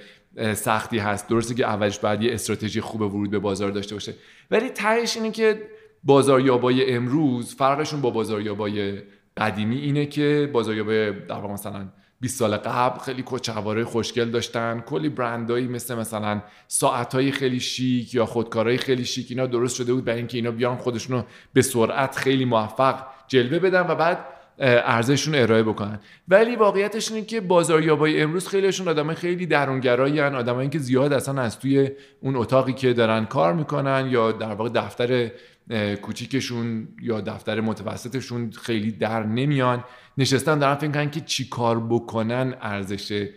[0.54, 1.28] سختی هست.
[1.28, 4.14] درسته که اولش بعد یه استراتژی خوب ورود به بازار داشته باشه.
[4.50, 5.62] ولی تهش اینه که
[6.08, 8.98] بازاریابای امروز فرقشون با بازاریابای
[9.36, 11.88] قدیمی اینه که بازاریابای در مثلا
[12.20, 14.80] 20 سال قبل خیلی کوچواره خوشگل داشتن.
[14.86, 20.04] کلی برندایی مثل مثلا ساعتهای خیلی شیک یا خودکارهای خیلی شیک اینا درست شده بود
[20.04, 24.24] برای اینکه اینا بیان خودشونو به سرعت خیلی موفق جلوه بدن و بعد
[24.58, 26.00] ارزششون ارائه بکنن.
[26.28, 31.42] ولی واقعیتش اینه که بازاریابای امروز خیلیشون آدمای خیلی درونگرایی ان آدمایی که زیاد اصلا
[31.42, 31.90] از توی
[32.20, 35.30] اون اتاقی که دارن کار می‌کنن یا در واقع دفتر
[36.02, 39.84] کوچیکشون یا دفتر متوسطشون خیلی در نمیان.
[40.18, 43.28] نشستن دارن فکر کنن که چی کار بکنن ارزش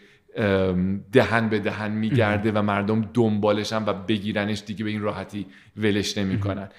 [1.11, 5.45] دهن به دهن میگرده و مردم دنبالشن و بگیرنش دیگه به این راحتی
[5.77, 6.69] ولش نمی‌کنن.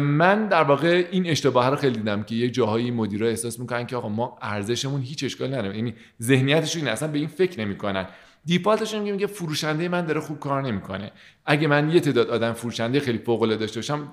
[0.00, 3.96] من در واقع این اشتباه رو خیلی دیدم که یه جاهایی مدیرا احساس می‌کنن که
[3.96, 5.76] آقا ما ارزشمون هیچ اشکال نداره.
[5.76, 8.06] یعنی ذهنیتشون اصلا به این فکر نمی‌کنن.
[8.44, 11.12] دیفالتشون میگه که فروشنده من داره خوب کار نمی‌کنه.
[11.46, 14.12] اگه من یه تعداد آدم فروشنده خیلی فوق العاده داشته باشم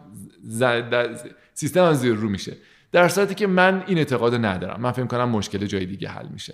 [1.53, 2.53] سیستم زیر رو میشه.
[2.91, 4.82] در صورتی که من این اعتقاد ندارم.
[4.82, 6.53] من فکر کنم مشکل جای دیگه حل میشه.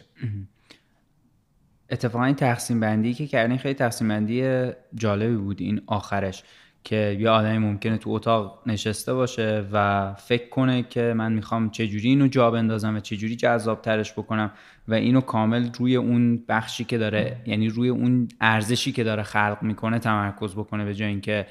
[1.89, 6.43] اتفاقا این تقسیم بندی که کردین خیلی تقسیم بندی جالبی بود این آخرش
[6.83, 12.09] که یه آدمی ممکنه تو اتاق نشسته باشه و فکر کنه که من می‌خوام چجوری
[12.09, 14.51] اینو جا بندازم و چجوری جذاب ترش بکنم
[14.87, 19.57] و اینو کامل روی اون بخشی که داره یعنی روی اون ارزشی که داره خلق
[19.61, 21.47] می‌کنه تمرکز بکنه به جای اینکه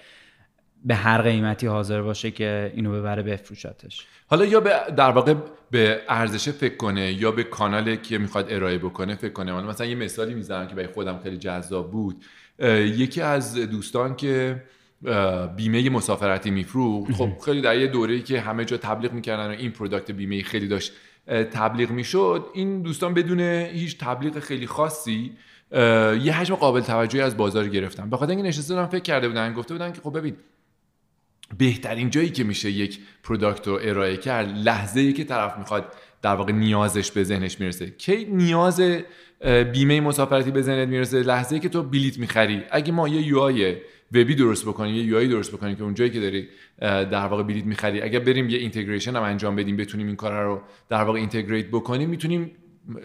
[0.85, 4.07] به هر قیمتی حاضر باشه که اینو ببره بفروشتش.
[4.27, 5.35] حالا یا به در واقع
[5.71, 9.53] به ارزش فکر کنه یا به کانالی که می‌خواد ارائه بکنه فکر کنه.
[9.53, 12.25] حالا مثلا یه مثالی می‌زنم که برای خودم خیلی جذاب بود.
[12.59, 14.63] یکی از دوستان که
[15.57, 19.71] بیمه مسافرتی میفروخت خب خیلی در یه دوره‌ای که همه جا تبلیغ می‌کردن و این
[19.71, 20.93] پروداکت بیمه خیلی داشت
[21.53, 22.47] تبلیغ می‌شد.
[22.55, 25.33] این دوستان بدون هیچ تبلیغ خیلی خاصی
[26.23, 28.11] یه حجم قابل توجهی از بازار گرفتن.
[28.11, 30.37] به خاطر اینکه نشسته فکر کرده بودن گفته بودن که خب ببین
[31.59, 36.35] بهترین جایی که میشه یک product رو ارائه کرد لحظه ای که طرف می‌خواد در
[36.35, 37.91] واقع نیازش به ذهنش می‌رسه.
[37.91, 38.81] کی نیاز
[39.73, 42.63] بیمه مسافرتی به ذهنت می‌رسه؟ لحظه ای که تو بلیت می‌خری.
[42.71, 43.71] اگه ما یه یو
[44.13, 46.49] وبی درست بکنیم یه یو درست بکنیم که اونجایی که داری
[46.81, 50.61] در واقع بلیت می‌خری اگر بریم یه integration هم انجام بدیم بتونیم این کار رو
[50.89, 52.51] در واقع integrate بکنیم می‌تونیم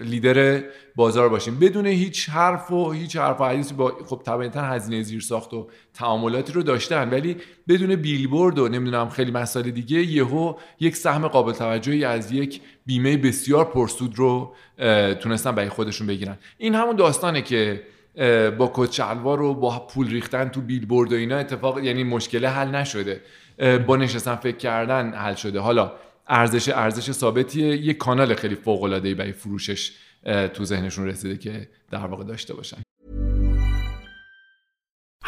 [0.02, 0.64] لیدر
[0.96, 1.60] بازار باشیم.
[1.60, 6.54] بدون هیچ حرف و هیچ حرف و با خب طبیعتا هزینه زیر ساخت و تعاملاتی
[6.54, 12.06] رو داشتن ولی بدون بیلبورد و نمی‌دونم خیلی مسائل دیگه یهو یک سهم قابل توجهی
[12.06, 14.56] از یک بیمه بسیار پرسود رو
[15.20, 16.38] تونستن برای خودشون بگیرن.
[16.58, 17.84] این همون داستانه که
[18.58, 22.68] با کت شلوار و با پول ریختن تو بیلبورد و اینا اتفاق یعنی مشکل حل
[22.68, 23.22] نشده.
[23.88, 25.60] با نشستن فکر کردن حل شده.
[25.60, 25.92] حالا
[26.28, 29.92] ارزش ارزش ثابتیه یک کانال خیلی فوق العاده ای برای فروشش
[30.54, 32.78] تو ذهنشون رسیده که در واقع داشته باشن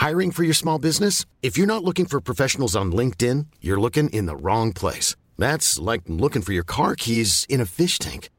[0.05, 1.25] Hiring for your small business?
[1.41, 5.15] If you're not looking for professionals on LinkedIn, you're looking in the wrong place.
[5.45, 8.29] That's like looking for your car keys in a fish tank.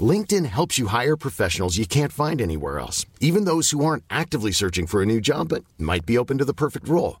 [0.00, 4.52] LinkedIn helps you hire professionals you can't find anywhere else, even those who aren't actively
[4.52, 7.20] searching for a new job but might be open to the perfect role.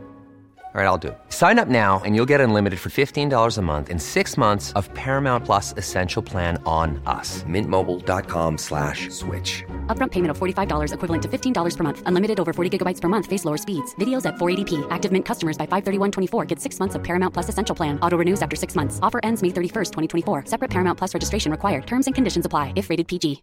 [0.76, 1.18] All right, I'll do it.
[1.30, 4.92] Sign up now and you'll get unlimited for $15 a month in six months of
[4.92, 7.42] Paramount Plus Essential Plan on us.
[7.44, 9.64] Mintmobile.com slash switch.
[9.86, 12.02] Upfront payment of $45 equivalent to $15 per month.
[12.04, 13.24] Unlimited over 40 gigabytes per month.
[13.24, 13.94] Face lower speeds.
[13.94, 14.86] Videos at 480p.
[14.90, 17.98] Active Mint customers by 531.24 get six months of Paramount Plus Essential Plan.
[18.00, 19.00] Auto renews after six months.
[19.02, 19.92] Offer ends May 31st,
[20.24, 20.44] 2024.
[20.44, 21.86] Separate Paramount Plus registration required.
[21.86, 23.42] Terms and conditions apply if rated PG.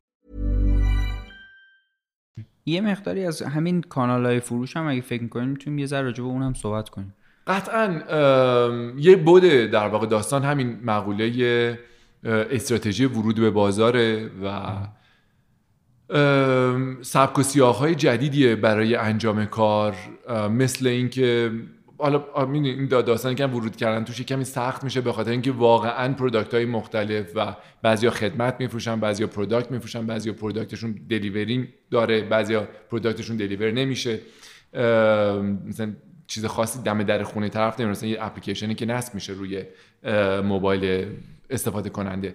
[2.65, 6.23] یه مقداری از همین کانال های فروش هم اگه فکر میکنیم میتونیم یه ذره راجع
[6.23, 7.13] به اونم صحبت کنیم
[7.48, 8.02] قطعا
[8.98, 11.78] یه بوده در واقع داستان همین مقوله
[12.24, 14.76] استراتژی ورود به بازاره و
[17.02, 19.94] سبک و سیاهای جدیدیه برای انجام کار
[20.50, 21.50] مثل اینکه
[21.98, 26.54] حالا این داستان که ورود کردن توش کمی سخت میشه به خاطر اینکه واقعا product
[26.54, 32.68] های مختلف و بعضیا خدمت میفروشن بعضیا product میفروشن بعضیا product شون delivery داره بعضیا
[32.90, 34.20] product شون deliver نمیشه.
[35.66, 35.92] مثلا
[36.28, 39.62] چیز خاصی دم در خونه طرف مثلا یه اپلیکیشنی که نصب میشه روی
[40.42, 41.06] موبایل
[41.50, 42.34] استفاده کننده.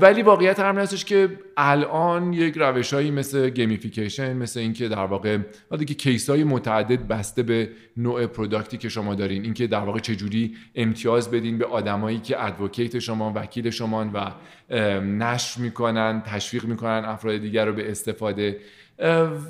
[0.00, 5.38] ولی واقعیت هم هستش که الان یک روشهایی مثل gamification مثل اینکه در واقع
[5.78, 9.44] دیگه case های متعدد بسته به نوع product ی که شما دارین.
[9.44, 14.32] اینکه در واقع چجوری امتیاز بدین به آدمایی که advocate شما وکیل شما و
[15.00, 18.56] نشر می‌کنن تشویق می‌کنن افراد دیگر رو به استفاده.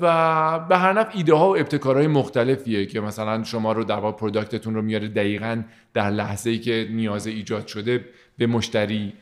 [0.01, 4.17] و به هر نحو ایده ها و ابتکارهای مختلفیه که مثلا شما رو در واقع
[4.17, 5.61] product تون رو میاره دقیقا
[5.93, 8.05] در لحظه ای که نیاز ایجاد شده
[8.37, 9.13] به مشتری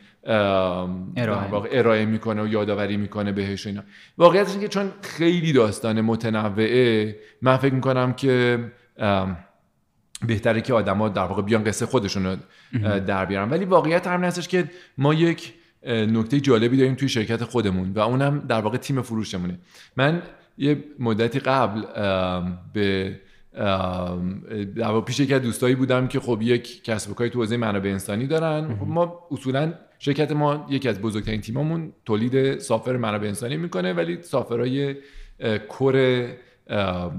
[1.16, 3.82] ارائه, ارائه می‌کنه و یادآوری می‌کنه بهش اینا.
[4.18, 8.64] واقعیتش اینه که چون خیلی داستان متنوعه من فکر می‌کنم که
[10.26, 12.36] بهتره که آدما در واقع بیان قصه خودشون رو
[13.00, 13.50] در بیارن.
[13.50, 15.54] ولی واقعیت هم هستش که ما یک
[15.86, 19.58] نکته جالبی داریم توی شرکت خودمون و اونم در واقع تیم فروشمونه.
[19.96, 20.22] من
[20.58, 21.82] یه مدتی قبل
[22.72, 23.16] به
[24.76, 27.90] در پیش یکی از دوستایی بودم که خب یک کسب و کاری تو حوزه منابع
[27.90, 28.76] انسانی دارن.
[28.76, 34.22] خب ما اصولا شرکت ما یکی از بزرگترین تیمامون تولید سافر منابع انسانی می‌کنه ولی
[34.22, 34.96] سافرهای
[35.68, 36.26] کور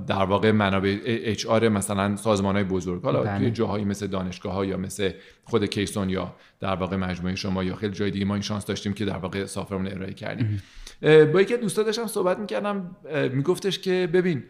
[0.08, 3.38] در واقع منابع اچ آر مثلا سازمان های بزرگ حالا بله.
[3.38, 5.12] توی جاهایی مثل دانشگاه ها یا مثل
[5.44, 8.94] خود کیسون یا در واقع مجموعه شما یا خیلی جای دیگه ما این شانس داشتیم
[8.94, 10.62] که در واقع سافرمون ارائه کردیم
[11.02, 12.96] با یکی دوستا داشتم صحبت می‌کردم
[13.34, 14.44] میگفتش که ببین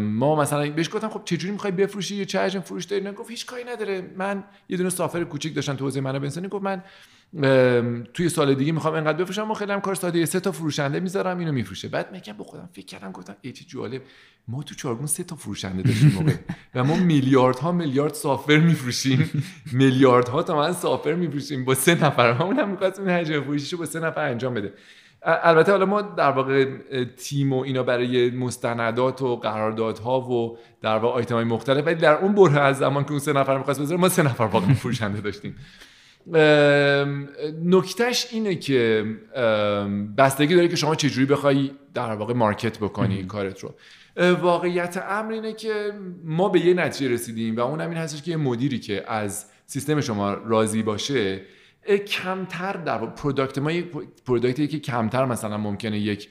[0.00, 3.64] ما مثلا بهش گفتم خب چجوری می‌خوای بفروشی؟ یا چه فروش داری؟ گفت هیچ کاری
[3.64, 4.10] نداره.
[4.16, 6.82] من یه دونه سافر کوچیک داشتم تو حوزه منابع انسانی گفت من
[8.14, 10.26] توی سال دیگه می‌خوام انقدر بفروشم و خیلی هم کار ساده.
[10.26, 11.88] سه تا فروشنده می‌ذارم اینو میفروشه.
[11.88, 14.02] بعد میگم به خودم فکر کردم گفتم ای چه جالب.
[14.48, 16.32] ما تو چارگون سه تا فروشنده داشتیم موقع.
[16.74, 19.42] و ما میلیارد ها میلیارد سافر میفروشیم.
[19.72, 21.64] میلیارد ها تا من سافر میفروشیم.
[21.64, 24.72] با سه نفر همون هم می‌خواستیم حجم فروشیشو با سه نفر انجام بده.
[25.24, 26.66] البته حالا ما در واقع
[27.16, 32.14] تیم و اینا برای مستندات و قراردادها و در واقع آیتم های مختلف ولی در
[32.14, 35.20] اون بره از زمان که اون سه نفر می‌خواست بذاره ما سه نفر واقعا فروشنده
[35.20, 35.56] داشتیم.
[37.64, 39.04] نکتهش اینه که
[40.18, 43.74] بستگی داره که شما چجوری بخوای در واقع market بکنی کارت رو.
[44.40, 45.92] واقعیت امر اینه که
[46.24, 49.46] ما به یه نتیجه رسیدیم و اون هم این هستش که یه مدیری که از
[49.66, 51.40] سیستم شما راضی باشه
[52.06, 53.86] کمتر در product ما یک
[54.26, 56.28] product ی که کمتر مثلا ممکنه یک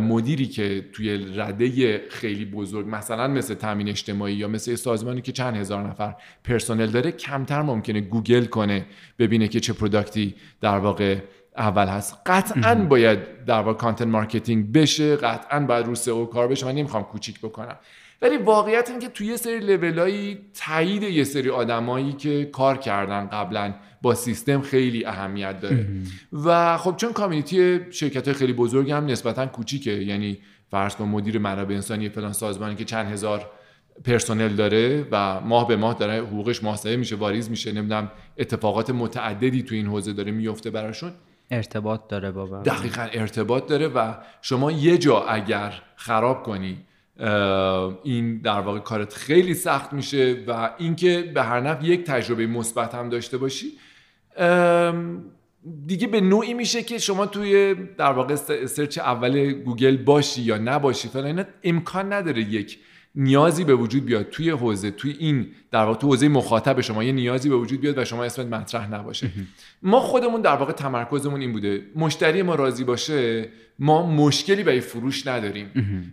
[0.00, 5.56] مدیری که توی رده خیلی بزرگ مثلا مثل تامین اجتماعی یا مثل سازمانی که چند
[5.56, 8.86] هزار نفر پرسنل داره کمتر ممکنه گوگل کنه
[9.18, 11.18] ببینه که چه product ی در واقع
[11.56, 12.18] اول هست.
[12.26, 16.66] قطعا باید در واقع content marketing بشه قطعا باید رو SEO کار بشه.
[16.66, 17.76] من نمی‌خوام کوچیک بکنم.
[18.22, 22.76] ولی واقعیت این که توی یه سری level هایی تایید یه سری آدمایی که کار
[22.76, 25.86] کردن قبلا با سیستم خیلی اهمیت داره.
[26.44, 30.38] و خب چون community شرکت های خیلی بزرگ هم نسبتا کوچیکه یعنی
[30.70, 33.50] فرض کن مدیر منابع انسانی فلان سازمانی که چند هزار
[34.04, 39.62] پرسنل داره و ماه به ماه داره حقوقش محاسبه میشه واریز میشه نمی‌دونم اتفاقات متعددی
[39.62, 41.12] تو این حوزه داره میفته براشون.
[41.50, 46.78] ارتباط داره با دقیقا ارتباط داره و شما یه جا اگر خراب کنی
[48.02, 52.94] این در واقع کارت خیلی سخت میشه و اینکه به هر نحو یک تجربه مثبت
[52.94, 53.66] هم داشته باشی
[55.86, 58.34] دیگه به نوعی میشه که شما توی در واقع
[58.66, 62.78] search اول گوگل باشی یا نباشی فلان امکان نداره یک
[63.18, 67.12] نیازی به وجود بیاد توی حوزه توی این در واقع تو حوزه مخاطب شما یه
[67.12, 69.30] نیازی به وجود بیاد و شما اسمت مطرح نباشه.
[69.82, 71.82] ما خودمون در واقع تمرکزمون این بوده.
[71.96, 73.48] مشتری ما راضی باشه
[73.78, 75.66] ما مشکلی برای فروش نداریم.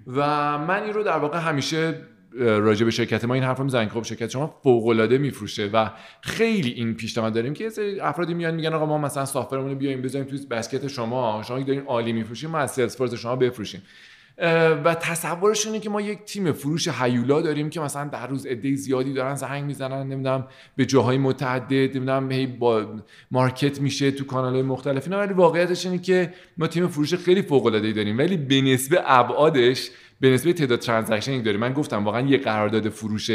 [0.07, 0.21] و
[0.57, 2.01] من این رو در واقع همیشه
[2.39, 5.91] راجع به شرکت ما این حرفو می‌زنن که خب شرکت شما فوق العاده میفروشه و
[6.21, 10.01] خیلی این پیشنهاد داریم که سری افرادی میان میگن آقا ما مثلا سافرمون رو بیایم
[10.01, 11.43] بزنیم توی بسکت شما.
[11.47, 13.81] شما دارین عالی میفروشیم ما از سلز شما بفروشیم.
[14.85, 18.75] و تصورش اینه که ما یک تیم فروش هیولا داریم که مثلا در روز عده
[18.75, 22.85] زیادی دارن زنگ می‌زنن نمی‌دونم به جاهای متعدد نمی‌دونم هی با
[23.31, 25.19] مارکت میشه تو کانالهای مختلف اینا.
[25.19, 28.17] ولی واقعیتش اینه که ما تیم فروش خیلی فوق العاده داریم.
[28.17, 31.59] ولی به نسبه ابعادش به نسبه تعداد ترانزکشنی داریم.
[31.59, 33.31] من گفتم واقعا یه قرارداد فروش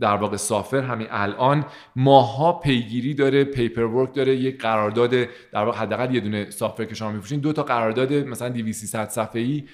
[0.00, 1.64] در واقع سافر همین الان
[1.96, 5.28] ماها پیگیری داره پیپر ورک داره یک قرارداد در
[5.64, 9.64] واقع حداقل یه دونه سافر که شما میفروشین دو تا قرارداد مثلا 200 صفحه‌ای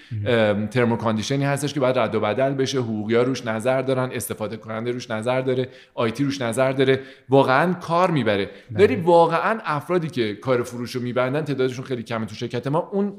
[0.70, 3.82] term and condition ی هستش که باید رد و بدل بشه حقوقی ها روش نظر
[3.82, 7.00] دارن استفاده کننده روش نظر داره IT روش نظر داره.
[7.28, 8.50] واقعا کار می‌بره.
[8.72, 12.78] ولی واقعا افرادی که کار فروش رو میبندن تعدادشون خیلی کمه تو شرکت ما.
[12.92, 13.12] اون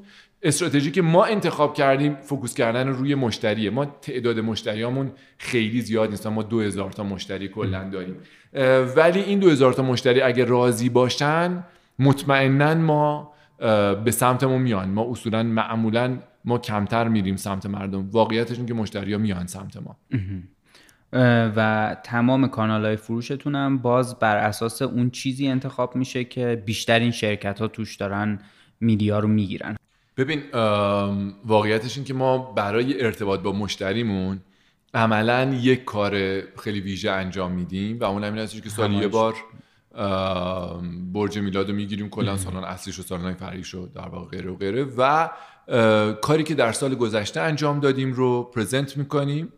[0.46, 3.70] استراتژی که ما انتخاب کردیم focus کردن روی مشتریه.
[3.70, 6.28] ما تعداد مشتریامون خیلی زیاد نیست.
[6.28, 8.16] ما 2000 تا مشتری کلا داریم.
[8.96, 11.64] ولی این 2000 تا مشتری اگه راضی باشن
[12.00, 13.34] مطمئنا ما
[14.04, 14.90] به سمتمون میان.
[14.90, 18.10] ما اصولا معمولا ما کمتر میریم سمت مردم.
[18.10, 19.98] واقعیتش این که مشتری ها میان سمت ما.
[21.56, 27.12] و تمام کانال های فروشتون هم باز بر اساس اون چیزی انتخاب میشه که بیشترین
[27.12, 28.40] شرکت ها توش دارن
[28.80, 29.76] میدیا رو می‌گیرن.
[30.18, 30.44] ببین
[31.46, 34.42] واقعیتش این که ما برای ارتباط با مشتریمون
[34.94, 39.36] عملا یک کار خیلی ویژه انجام میدیم و اون همین هستش که سالی یه بار
[41.14, 44.56] برج میلاد رو می‌گیریم کلا سالن اصلیش و سالن فرعیش رو در واقع غیره و
[44.56, 45.30] غیره و
[46.22, 49.54] کاری که در سال گذشته انجام دادیم رو present می‌کنیم.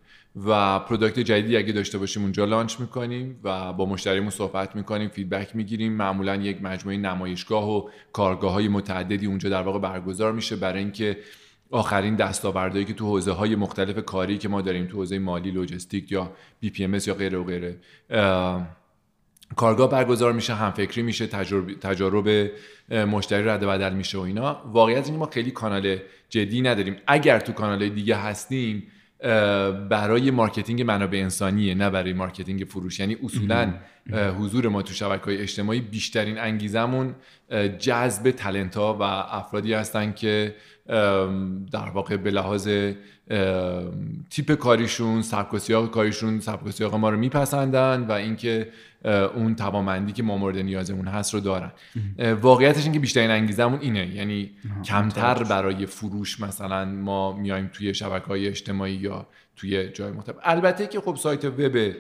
[0.46, 5.56] و product جدیدی اگه داشته باشیم اونجا launch می‌کنیم و با مشتریمون صحبت می‌کنیم feedback
[5.56, 5.94] می‌گیریم.
[5.94, 11.18] معمولا یک مجموعه نمایشگاه و کارگاه های متعددی اونجا در واقع برگزار میشه برای اینکه
[11.72, 16.12] آخرین دستاوردهایی که تو حوزه های مختلف کاری که ما داریم تو حوزه مالی لجستیک
[16.12, 17.78] یا BPM یا غیره و غیره
[19.56, 22.52] کارگاه برگزار میشه همفکری میشه تجربه, تجارب
[22.92, 24.62] مشتری رد و بدل میشه و اینا.
[24.66, 25.98] واقعیت این ما خیلی کانال
[26.30, 26.96] جدی نداریم.
[27.08, 28.84] اگر تو کانال دیگه هستیم
[29.90, 33.00] برای marketing منابع انسانیه نه برای marketing فروش.
[33.00, 33.74] یعنی اصولا
[34.40, 37.16] حضور ما تو شبکه های اجتماعی بیشترین انگیزمون
[37.80, 40.56] جذب talent ها و افرادی هستن که
[41.72, 42.70] در واقع به لحاظ
[44.30, 48.70] تیپ کاریشون سبک و سیاق کاریشون سبک و سیاق ما رو میپسندن و اینکه
[49.06, 51.72] اون توامندی که ما مورد نیازمون هست رو دارن.
[52.42, 54.16] واقعیتش این که بیشترین انگیزمون اینه.
[54.16, 54.52] یعنی
[54.86, 60.36] کمتر برای فروش مثلا ما میایم توی شبکه های اجتماعی یا توی جای مختلف.
[60.44, 61.96] البته که خب سایت وب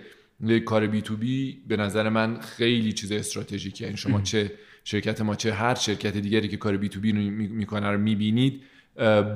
[0.66, 4.52] کار بی تو بی به نظر من خیلی چیز استراتژیکه یعنی شما چه
[4.84, 8.62] شرکت ما چه هر شرکت دیگری که کار بی تو بی می‌کنه رو می‌بینید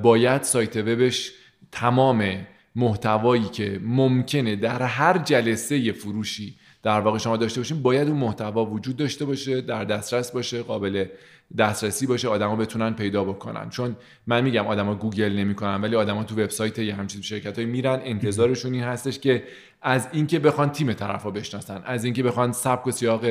[0.02, 1.32] باید سایت وبش
[1.72, 2.46] تمام
[2.76, 8.64] محتوایی که ممکنه در هر جلسه فروشی در واقع شما داشته باشین باید اون محتوا
[8.64, 11.04] وجود داشته باشه در دسترس باشه قابل
[11.58, 13.70] دسترسی باشه آدما بتونن پیدا بکنن.
[13.70, 18.00] چون من میگم آدما گوگل نمی‌کنن ولی آدما تو وبسایت یه همچین شرکت میرن.
[18.04, 19.42] انتظارشون این هستش که
[19.82, 23.24] از اینکه بخوان تیم طرفا بشناسن از اینکه بخوان سبک و سیاق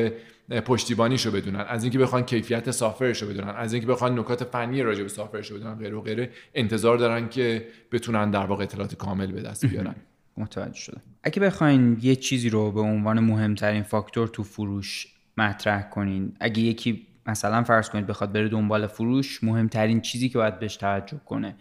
[0.65, 5.03] پشتیبانیشو بدونن از اینکه بخوان کیفیت سافرش رو بدونن از اینکه بخوان نکات فنی راجع
[5.03, 9.31] به سافرش رو بدونن غیره و غیره انتظار دارن که بتونن در واقع اطلاعات کامل
[9.31, 9.95] به دست بیارن.
[10.37, 11.01] متوجه شدم.
[11.23, 15.07] اگه بخواین یه چیزی رو به عنوان مهمترین فاکتور تو فروش
[15.37, 20.59] مطرح کنین اگه یکی مثلا فرض کنید بخواد بره دنبال فروش مهمترین چیزی که باید
[20.59, 21.55] بهش توجه کنه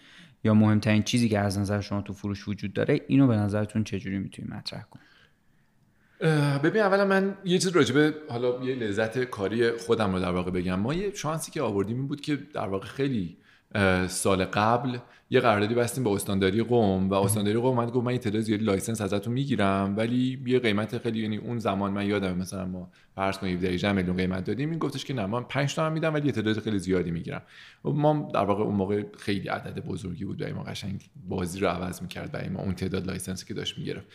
[0.45, 4.19] یا مهمترین چیزی که از نظر شما تو فروش وجود داره اینو به نظرتون چجوری
[4.19, 5.11] می‌تونید مطرح کنید
[6.63, 10.51] ببین اولا من یه چیز راجع به حالا یه لذت کاری خودم رو در واقع
[10.51, 10.81] بگم.
[10.81, 13.37] ما یه شانسی که آوردیم این بود که در واقع خیلی
[14.07, 14.99] سال قبل
[15.33, 19.01] یه قراردادی بستیم با استانداری قم و استانداری قم اومد گفت من تعداد زیادی license
[19.01, 23.65] ازتون می‌گیرم ولی یه قیمت خیلی یعنی اون زمان من یادم مثلا ما فرض کنیم
[23.65, 26.59] 17 میلیون قیمت دادیم این گفتش که نه من 5 تا میدم ولی یه تعداد
[26.59, 27.43] خیلی زیادی می‌گیرم.
[27.85, 32.03] ما در واقع اون موقع خیلی عدد بزرگی بود و ما قشنگ بازی رو عوض
[32.03, 34.07] می‌کرد برای ما اون تعداد license ی که داشت می‌گرفت.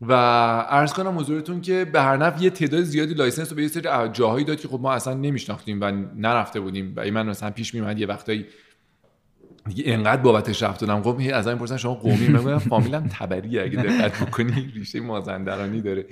[0.00, 0.12] و
[0.60, 4.08] عرض کنم حضورتون که به هر نحو یه تعداد زیادی license رو به یه سری
[4.12, 6.92] جاهایی داد که خب ما اصلا نمیشناختیم و نرفته بودیم.
[6.96, 8.46] و من مثلا پیش میومد یه وقتایی
[9.68, 11.02] دیگه انقدر بابتش رفرنس دادم.
[11.02, 16.06] خب از این میپرسن شما قمی؟ من فامیلم طبریه اگه دقت بکنی ریشه مازندرانی داره.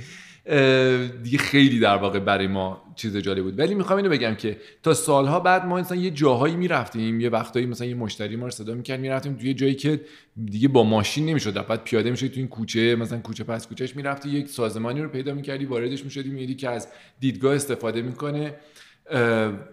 [1.23, 3.59] دیگه خیلی در واقع برای ما چیز جالب بود.
[3.59, 7.67] ولی می‌خوام اینو بگم که تا سالها بعد ما مثلا یه جاهایی می‌رفتیم یه وقتایی
[7.67, 10.01] مثلا یه مشتری ما رو صدا می‌کرد می‌رفتیم توی جایی که
[10.45, 11.67] دیگه با ماشین نمی‌شد.
[11.67, 15.35] بعد پیاده می‌شد تو این کوچه مثلا کوچه پس کوچهش می‌رفتی یک سازمانی رو پیدا
[15.35, 16.89] می‌کردی واردش می‌شدی میدی که از
[17.21, 18.55] دیدگاه استفاده می‌کنه.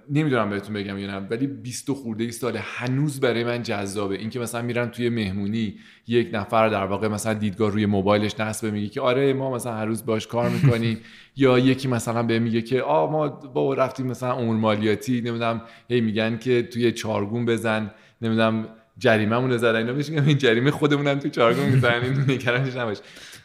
[0.09, 4.15] نمی‌دونم بهتون بگم یا نه ولی 20 خورده ای ساله هنوز برای من جذابه.
[4.15, 5.75] اینکه مثلا میرم توی مهمونی
[6.07, 9.85] یک نفر در واقع مثلا دیدگاه روی موبایلش نصب میگه که آره ما مثلا هر
[9.85, 10.97] روز باش کار می‌کنیم.
[11.37, 16.01] یا یکی مثلا به میگه که آ ما با رفتیم مثلا امور مالیاتی نمی‌دونم هی
[16.01, 17.91] میگن که توی چارگون بزن.
[18.21, 18.67] نمی‌دونم
[18.97, 22.03] جریمه‌مون زدن اینا میگم این جریمه خودمونم تو چارگون می‌زنن.
[22.03, 22.97] این نگرانش نباش.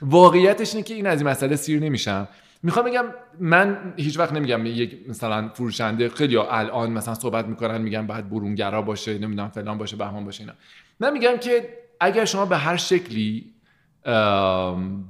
[0.03, 2.29] واقعیتش اینه که این از این مسئله سیر نمیشم.
[2.63, 3.05] می‌خوام بگم
[3.41, 8.83] من هیچ وقت نمیگم یک مثلا فروشنده خیلی الان مثلا صحبت می‌کنن میگن بعد برونگرا
[8.83, 10.53] باشه نمی‌دونم فلان باشه بهمان باشه اینا.
[11.01, 11.69] من میگم که
[12.01, 13.53] اگر شما به هر شکلی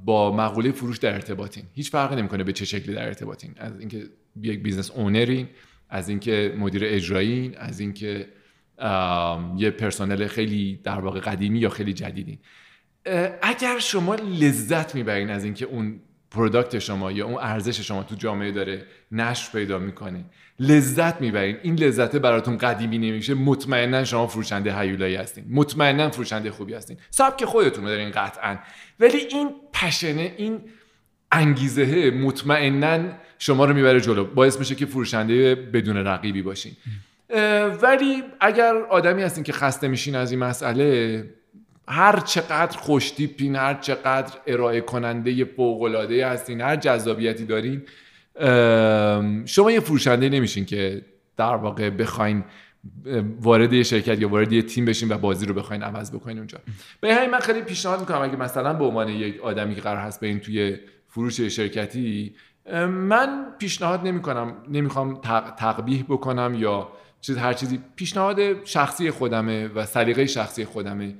[0.05, 3.53] با مقوله فروش در ارتباطین هیچ فرقی نمی‌کنه به چه شکلی در ارتباطین.
[3.57, 4.03] از اینکه
[4.41, 5.49] یک business owner این
[5.89, 8.27] از اینکه مدیر اجرایی از اینکه
[9.57, 12.37] یه پرسنل خیلی در واقع قدیمی یا خیلی جدیدین.
[13.41, 15.99] اگر شما لذت می‌برین از اینکه اون
[16.31, 20.25] product شما یا اون ارزش شما تو جامعه داره نشر پیدا می‌کنه.
[20.59, 21.57] لذت می‌برین.
[21.63, 23.33] این لذت براتون قدیمی نمیشه.
[23.33, 25.45] مطمئنا شما فروشنده هیولایی هستین.
[25.49, 26.97] مطمئنا فروشنده خوبی هستین.
[27.09, 28.57] سبک خودتون رو دارین قطعا.
[28.99, 30.61] ولی این passion ه این
[31.31, 32.99] انگیزه مطمئنا
[33.39, 34.25] شما رو می‌بره جلو.
[34.25, 36.71] باعث میشه که فروشنده بدون رقیبی باشین.
[37.81, 41.29] ولی اگر آدمی هستین که خسته میشین از این مسئله
[41.87, 47.81] هر چقدر خوشتیپین هر چقدر ارائه کننده فوقلاده هستین هر جذابیتی دارین
[49.45, 51.01] شما یه فروشنده نمیشین که
[51.37, 52.43] در واقع بخواین
[53.41, 56.59] وارد یه شرکت یا وارد یه تیم بشین و بازی رو بخواین عوض بکنین اونجا.
[57.01, 60.19] به همین من خیلی پیشنهاد می‌کنم اگه مثلا به عنوان یک آدمی که قرار هست
[60.19, 60.77] برین توی
[61.07, 62.35] فروش شرکتی
[62.89, 64.53] من پیشنهاد نمی‌کنم.
[64.69, 65.21] نمی‌خوام
[65.57, 66.89] تقبیح بکنم یا
[67.21, 67.79] چیز هر چیزی.
[67.95, 71.13] پیشنهاد شخصی خودمه و سلیقه شخصی خودمه.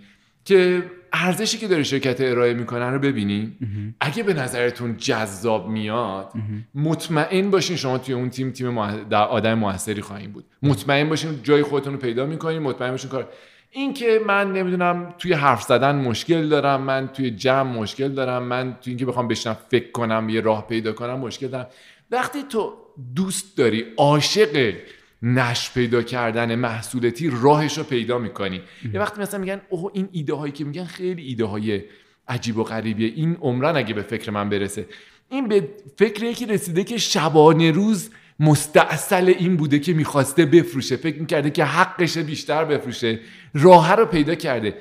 [0.47, 0.83] که
[1.13, 3.55] ارزشی که داره شرکت ارائه می‌کنن رو ببینین
[3.99, 6.31] اگه به نظرتون جذاب میاد
[6.75, 10.45] مطمئن باشین شما توی اون تیم تیم در آدم موثری خواهیم بود.
[10.63, 13.29] مطمئن باشین جای خودتون رو پیدا می‌کنین مطمئن باشین کار
[13.71, 18.77] این که من نمی‌دونم توی حرف زدن مشکل دارم من توی جمع مشکل دارم من
[18.81, 21.67] توی اینکه بخوام بشنم فکر کنم یه راه پیدا کنم مشکل دارم.
[22.11, 22.73] وقتی تو
[23.15, 24.73] دوست داری عاشق
[25.21, 28.61] نش پیدا کردن محصولتی راهش رو پیدا می‌کنی.
[28.93, 31.81] یه وقتی مثلا میگن اوه این ایده هایی که میگن خیلی ایده های
[32.27, 33.13] عجیب و غریبیه.
[33.15, 34.85] این عمران اگه به فکر من برسه.
[35.29, 38.09] این به فکر یکی رسیده که شبانه روز
[38.39, 40.95] مستاصل این بوده که می‌خواسته بفروشه.
[40.95, 43.19] فکر می‌کرده که حقش بیشتر بفروشه.
[43.53, 44.73] راه رو پیدا کرده.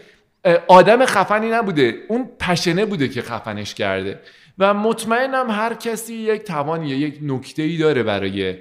[0.68, 1.94] آدم خفنی نبوده.
[2.08, 4.20] اون پشنه بوده که خفنش کرده.
[4.58, 8.56] و مطمئنم هر کسی یک توانی یک نکته ای داره برای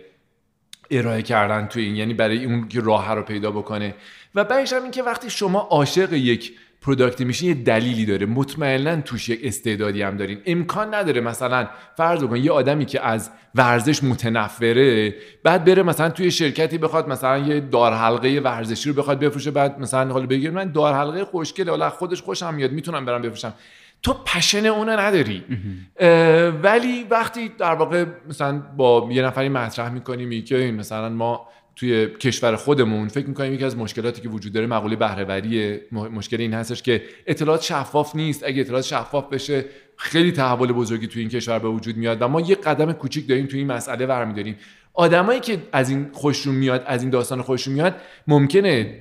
[0.91, 3.95] ارائه کردن تو این یعنی برای اون که راه رو پیدا بکنه.
[4.35, 8.25] و بعدش هم این که وقتی شما عاشق یک پروداکتی میشین یه دلیلی داره.
[8.25, 10.41] مطمئنا توش یک استعدادی هم دارین.
[10.45, 11.67] امکان نداره مثلا
[11.97, 17.37] فرض کن یه آدمی که از ورزش متنفره بعد بره مثلا توی شرکتی بخواد مثلا
[17.37, 21.71] یه دار حلقه ورزشی رو بخواد بفروشه بعد مثلا حالا بگیر من دار حلقه خوشگله
[21.71, 23.53] حالا خودش خوشم میاد می‌تونم برم بفروشم.
[24.05, 25.43] تو پشن اونو نداری.
[26.63, 32.55] ولی وقتی در واقع مثلا با یه نفری مطرح می‌کنیم که مثلا ما توی کشور
[32.55, 35.81] خودمون فکر می‌کنیم یکی از مشکلاتی که وجود داره مقوله بهرهوریه.
[35.91, 38.43] مشکل این هستش که اطلاعات شفاف نیست.
[38.43, 39.65] اگه اطلاعات شفاف بشه
[39.97, 43.45] خیلی تحول بزرگی توی این کشور به وجود میاد و ما یه قدم کوچیک داریم
[43.45, 44.55] توی این مسئله برمیداریم
[44.93, 47.95] آدمایی که از این خوششون میاد از این داستان خوششون میاد
[48.27, 48.99] ممکنه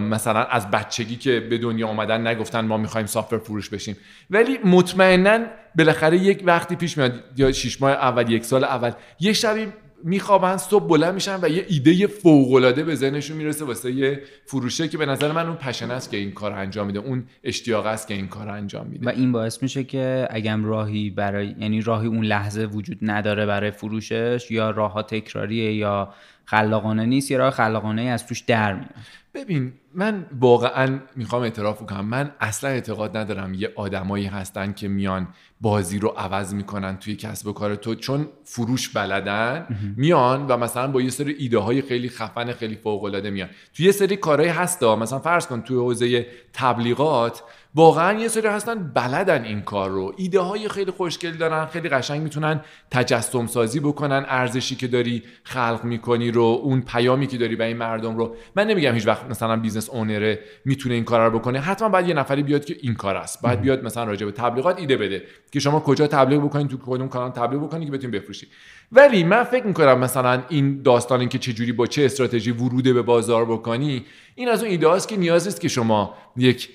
[0.00, 3.96] مثلا از بچگی که به دنیا آمدن نگفتن ما می‌خوایم سافر فروش بشیم.
[4.30, 5.38] ولی مطمئنا
[5.74, 8.90] بالاخره یک وقتی پیش میاد یا شش ماه اول یک سال اول
[9.20, 9.66] یه شبی
[10.04, 14.88] میخوابن صبح بلند میشن و یه ایده فوق العاده به ذهنشون می‌رسه واسه یه فروشه
[14.88, 18.08] که به نظر من اون پشن است که این کار انجام میده اون اشتیاق است
[18.08, 19.06] که این کار انجام میده.
[19.06, 23.70] و این باعث میشه که اگم راهی برای یعنی راهی اون لحظه وجود نداره برای
[23.70, 26.14] فروشش یا راه تکراریه یا
[26.52, 28.90] خلاقانه نیست یه راه خلاقانه از توش در میاد.
[29.34, 35.28] ببین من واقعا می‌خوام اعتراف کنم من اصلا اعتقاد ندارم یه آدمایی هستن که میان
[35.60, 40.88] بازی رو عوض می‌کنن توی کسب و کار تو چون فروش بلدن میان و مثلا
[40.88, 43.48] با یه سری ایده های خیلی خفن خیلی فوق العاده میان.
[43.74, 47.42] توی یه سری کارهایی هستا مثلا فرض کن توی حوزه تبلیغات
[47.74, 50.14] واقعا یه سری هستن بلدن این کار رو.
[50.16, 52.60] ایده های خیلی خوشگل دارن خیلی قشنگ می‌تونن
[52.90, 54.24] تجسم سازی بکنن.
[54.28, 58.36] ارزشی که داری خلق می‌کنی رو اون پیامی که داری به این مردم رو.
[58.56, 61.60] من نمیگم هیچ وقت مثلا business owner ه می‌تونه این کار رو بکنه.
[61.60, 63.42] حتما باید یه نفری بیاد که این کار است.
[63.42, 67.08] باید بیاد مثلا راجع به تبلیغات ایده بده که شما کجا تبلیغ بکنید تو کدوم
[67.08, 68.48] کانال تبلیغ بکنید که بتونید بفروشید
[68.92, 73.02] ولی من فکر می‌کنم مثلا این داستان این که چجوری با چه استراتژی ورود به
[73.02, 74.04] بازار بکنی
[74.34, 76.68] این از اون ایده است که نیاز است که شما یک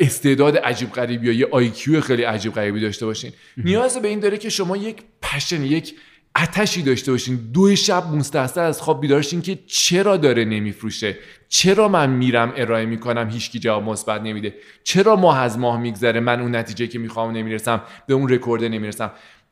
[0.00, 3.32] استعداد عجیب غریبی یا یه IQ خیلی عجیب غریبی داشته باشین.
[3.56, 5.94] نیاز به این داره که شما یک passion یک
[6.42, 7.50] اتشی داشته باشین.
[7.52, 11.16] دو شب مستحصل از خواب بیدارشین که چرا داره نمیفروشه؟
[11.48, 16.40] چرا من میرم ارائه می‌کنم هیچکی جواب مثبت نمیده؟ چرا ماه از ماه میگذره؟ من
[16.40, 19.10] اون نتیجه که می‌خوام نمی‌رسم به اون رکورد نمی‌رسم؟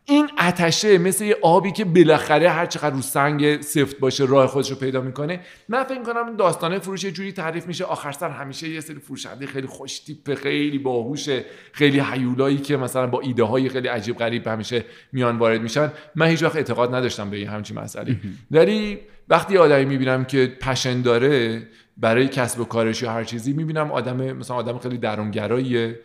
[0.09, 4.71] این اتشه مثل یه آبی که بالاخره هر چقدر رو سنگ سفت باشه راه خودش
[4.71, 5.41] رو پیدا می‌کنه.
[5.69, 7.85] من فکر کنم داستانه فروش یه جوری تعریف میشه.
[7.85, 11.29] آخر سر همیشه یه سری فروشنده خیلی خوش تیپ خیلی باهوش
[11.73, 15.93] خیلی حیولایی که مثلا با ایده های خیلی عجیب غریب همیشه میان وارد میشن.
[16.15, 18.17] من هیچ وقت اعتقاد نداشتم به این همچین مسئله.
[18.51, 18.99] ولی
[19.29, 21.63] وقتی آدمی می‌بینم که پشن داره
[21.97, 26.01] برای کسب و کارش یا هر چیزی می‌بینم آدم مثلا آدم خیلی درونگراییه.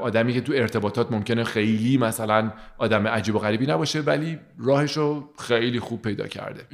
[0.00, 5.30] آدمی که تو ارتباطات ممکنه خیلی مثلا آدم عجیب و غریبی نباشه ولی راهش رو
[5.38, 6.66] خیلی خوب پیدا کرده.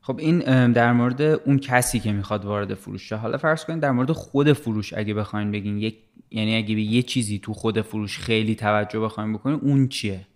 [0.00, 3.90] خب این در مورد اون کسی که می‌خواد وارد فروش شه حالا فرض کنید در
[3.90, 5.96] مورد خود فروش اگه بخواین بگین یک
[6.30, 10.26] یعنی اگه به یه چیزی تو خود فروش خیلی توجه بخواین بکنین اون چیه؟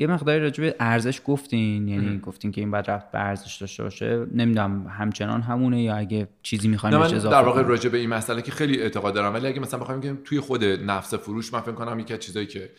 [0.00, 3.82] یه مقداری راجع به ارزش گفتین یعنی گفتین که این باید رفت به ارزش داشته
[3.82, 4.26] باشه.
[4.34, 8.42] نمی‌دونم همچنان همونه یا اگه چیزی می‌خواین بهش اضافه در واقع راجع به این مسئله
[8.42, 9.34] که خیلی اعتقاد دارم.
[9.34, 12.46] ولی اگه مثلا بخوایم که توی خود نفس فروش من فکر کنم یکی از چیزایی
[12.46, 12.70] که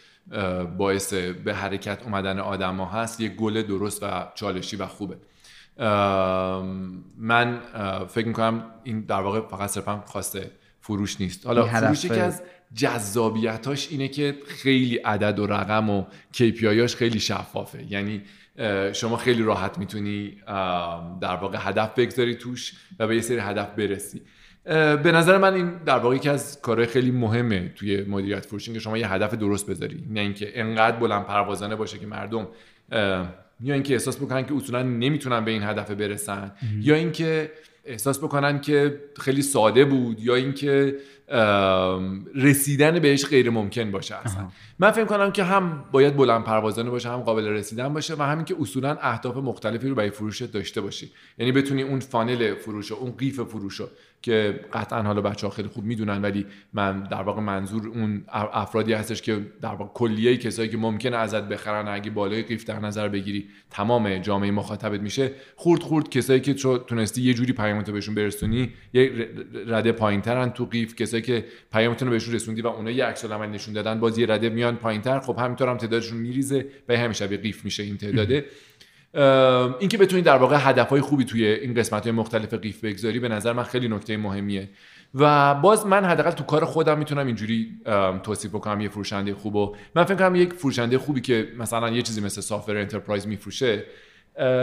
[0.77, 5.15] باعث به حرکت اومدن آدما هست یه گل درست و چالشی و خوبه.
[7.17, 7.59] من
[8.07, 11.47] فکر می‌کنم این در واقع فقط صرفا خواسته فروش نیست.
[11.47, 12.41] حالا فروش که از
[12.75, 17.91] جذابیتاش اینه که خیلی عدد و رقم و KPIاش خیلی شفافه.
[17.91, 18.21] یعنی
[18.93, 20.37] شما خیلی راحت می‌تونی
[21.21, 24.21] در واقع هدف بگذاری توش و به یه سری هدف برسی.
[25.03, 28.79] به نظر من این در واقع یکی از کارهای خیلی مهمه توی مدیریت فروش که
[28.79, 30.03] شما یه هدف درست بذاری.
[30.09, 32.47] نه اینکه انقدر بلند پروازانه باشه که مردم
[33.63, 37.51] یا اینکه احساس بکنن که اصولا نمی‌تونن به این هدف برسن یا اینکه
[37.85, 40.95] احساس بکنن که خیلی ساده بود یا اینکه
[42.35, 44.47] رسیدن بهش غیر ممکن باشه اصلا.
[44.79, 48.45] من فکر کنم که هم باید بلند پروازانه باشه هم قابل رسیدن باشه و همین
[48.45, 51.11] که اصولا اهداف مختلفی رو برای فروش داشته باشی.
[51.37, 53.89] یعنی بتونی اون فانل فروش و اون قیف فروش رو
[54.21, 58.93] که قطعا حالا بچه ها خیلی خوب می‌دونن ولی من در واقع منظور اون افرادی
[58.93, 63.07] هستش که در واقع کلیه کسایی که ممکنه ازت بخرن اگه بالای قیف در نظر
[63.07, 65.31] بگیری تمام جامعه مخاطبت میشه.
[65.55, 66.53] خورد خورد کسایی که
[66.87, 69.29] تونستی یه جوری پیامتو بهشون برسونی یه
[69.67, 70.95] رده پایینترن تو قیف.
[70.95, 74.25] کسایی که پیامتون رو بهشون رسوندی و اونا یه عکس العمل نشون دادن باز یه
[74.25, 75.19] رده میان پایینتر.
[75.19, 78.45] خب همینطور هم تعدادشون میریزه به همیشه به قیف میشه این تعداده.
[79.79, 83.53] اینکه بتونید در واقع هدفهای خوبی توی این قسمت های مختلف قیف بگذاری به نظر
[83.53, 84.69] من خیلی نکته مهمیه.
[85.15, 87.69] و باز من حداقل تو کار خودم می‌تونم اینجوری
[88.23, 92.01] توصیف بکنم یه فروشنده خوب و من فکر کنم یک فروشنده خوبی که مثلا یه
[92.01, 93.83] چیزی مثل سافر انترپرایز میفروشه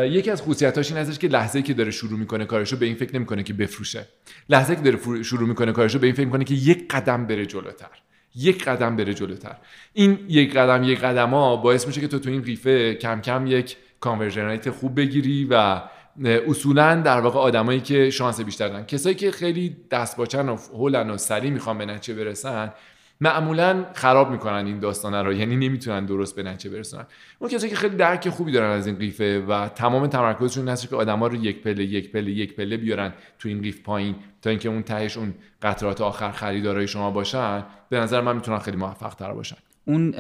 [0.05, 3.17] یکی از خصوصیتاش این هستش که لحظه‌ای که داره شروع می‌کنه کارشو به این فکر
[3.17, 4.07] نمی‌کنه که بفروشه.
[4.49, 7.91] لحظه‌ای که داره شروع می‌کنه کارشو به این فکر می‌کنه که یک قدم بره جلوتر.
[8.37, 9.57] یک قدم بره جلوتر.
[9.93, 13.47] این یک قدم یک قدم ها باعث میشه که تو تو این قیفه کم کم
[13.47, 15.81] یک کانورژن خوب بگیری و
[16.25, 18.85] اصولا در واقع آدمایی که شانس بیشتر دارن.
[18.85, 22.73] کسایی که خیلی دست و هولن و سری می‌خوان به نتیجه برسن
[23.21, 25.33] معمولا خراب می‌کنن این داستانه رو.
[25.33, 27.07] یعنی نمی‌تونن درست به نتیجه برسونن
[27.39, 30.97] اون کسایی که خیلی درک خوبی دارن از این قیفه و تمام تمرکزشون هست که
[30.97, 34.69] آدما رو یک پله یک پله یک پله بیارن تو این قیف پایین تا اینکه
[34.69, 39.33] اون تهش اون قطرات آخر خریدارای شما باشن به نظر من می‌تونن خیلی موفق تر
[39.33, 39.57] باشن.
[39.85, 40.15] اون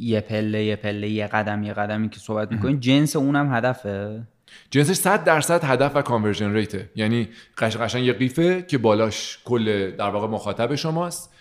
[0.00, 4.22] یه پله یه پله یه قدم یه قدمی که صحبت می‌کنین جنس اونم هدفه.
[4.70, 7.28] جنسش 100 درصد هدف و کانورژن ریته یعنی
[7.58, 11.34] قشنگ یه قیفه که بالاش کل در واقع مخاطب شماست.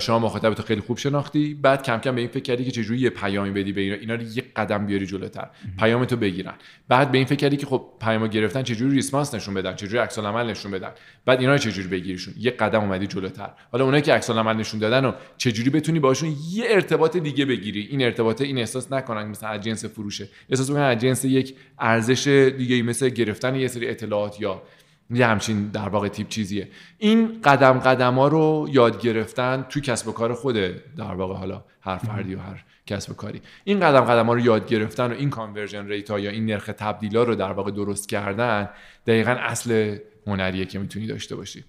[0.00, 1.54] شما مخاطب تو خیلی خوب شناختی.
[1.54, 4.14] بعد کم کم به این فکر کردی که چجوری یه پیامی بدی به اینا؟ اینا
[4.14, 5.50] رو یک قدم بیاری جلوتر.
[5.78, 6.54] پیام تو بگیرن.
[6.88, 10.18] بعد به این فکر کردی که خب پیامو گرفتن چجوری ریسپانس نشون بدن؟ چجوری عکس
[10.18, 10.90] العمل نشون بدن؟
[11.26, 13.50] بعد اینا رو چجوری بگیریشون؟ یک قدم اومدی جلوتر.
[13.72, 17.88] حالا اونایی که عکس العمل نشون دادن و چجوری بتونی باشون یه ارتباط دیگه بگیری؟
[17.90, 20.28] این ارتباط این احساس نکنن مثلا از جنس فروشه.
[20.50, 22.28] احساس می‌کنن از جنس یک ارزش
[22.58, 24.62] دیگه مثل گرفتن یه سری اطلاعات یا
[25.10, 26.68] یه همچین در واقع تیپ چیزیه.
[26.98, 31.64] این قدم قدم ها رو یاد گرفتن تو کسب و کار خوده در واقع حالا
[31.80, 33.42] هر فردی و هر کسب و کاری.
[33.64, 36.70] این قدم قدم ها رو یاد گرفتن و این conversion rate ها یا این نرخ
[36.78, 38.68] تبدیل ها رو در واقع درست کردن
[39.06, 39.96] دقیقا اصل
[40.26, 41.64] هنریه که می‌تونی داشته باشی.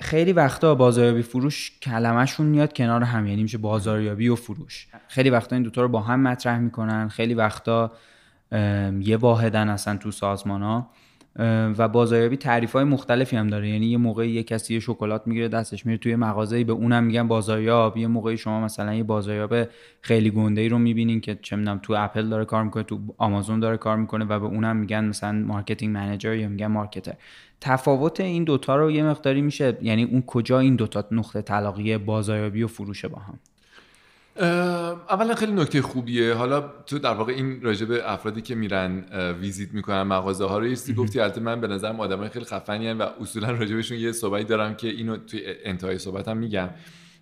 [0.00, 4.88] خیلی وقتا بازاریابی فروش کلمهشون میاد کنار هم یعنی میشه بازاریابی و فروش.
[5.08, 7.92] خیلی وقتا این دوتا رو با هم مطرح می‌کنن خیلی وقتا
[9.00, 10.90] یه واحدن اصلا تو سازمان ها
[11.78, 13.68] و بازاریابی تعریف های مختلفی هم داره.
[13.68, 17.28] یعنی یه موقعی یه کسی یه شکلات می‌گیره دستش میره توی مغازه‌ای به اونم میگن
[17.28, 17.96] بازاریاب.
[17.96, 19.54] یه موقعی شما مثلا یه بازاریاب
[20.00, 23.60] خیلی گنده ای رو می‌بینین که چه می‌دونم تو اپل داره کار می‌کنه تو آمازون
[23.60, 27.14] داره کار می‌کنه و به اونم میگن مثلا marketing manager یا میگن marketer.
[27.60, 32.62] تفاوت این دوتا رو یه مقداری میشه یعنی اون کجا این دوتا نقطه تلاقی بازاریابی
[32.62, 33.38] و فروش با هم.
[34.36, 36.34] اولا خیلی نکته خوبیه.
[36.34, 39.04] حالا تو در واقع این راجب افرادی که میرن
[39.40, 41.20] ویزیت می‌کنن مغازه ها رو یه گفتی.
[41.20, 45.16] البته من به نظرم آدمای خیلی خفنی و اصولا راجبشون یه صحبتی دارم که اینو
[45.16, 46.70] توی انتهای صحبتم میگم.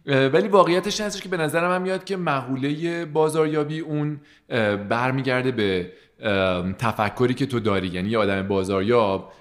[0.06, 4.20] ولی واقعیتش هستش که به نظرم هم میاد که مقوله بازاریابی اون
[4.88, 5.92] برمیگرده به
[6.78, 7.88] تفکری که تو داری.
[7.88, 9.32] یعنی یه آدم بازاریاب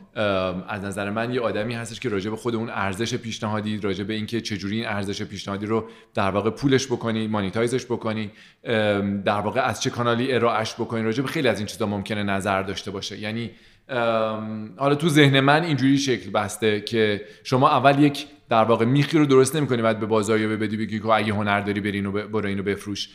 [0.67, 4.13] از نظر من یه آدمی هستش که راجع به خود اون ارزش پیشنهادی راجع به
[4.13, 8.32] اینکه چجوری این ارزش پیشنهادی رو در واقع پولش بکنی مانیتایزش بکنی
[9.25, 12.61] در واقع از چه کانالی ارائهش بکنی راجع به خیلی از این چیزا ممکنه نظر
[12.61, 13.19] داشته باشه.
[13.19, 13.51] یعنی
[14.77, 19.25] حالا تو ذهن من اینجوری شکل بسته که شما اول یک در واقع میخی رو
[19.25, 22.63] درست نمی‌کنی بعد به بازاریابی بدی بگی که اگه هنر داری برین و برو اینو
[22.63, 23.09] بفروش.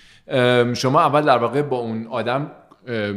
[0.75, 2.51] شما اول در واقع با اون آدم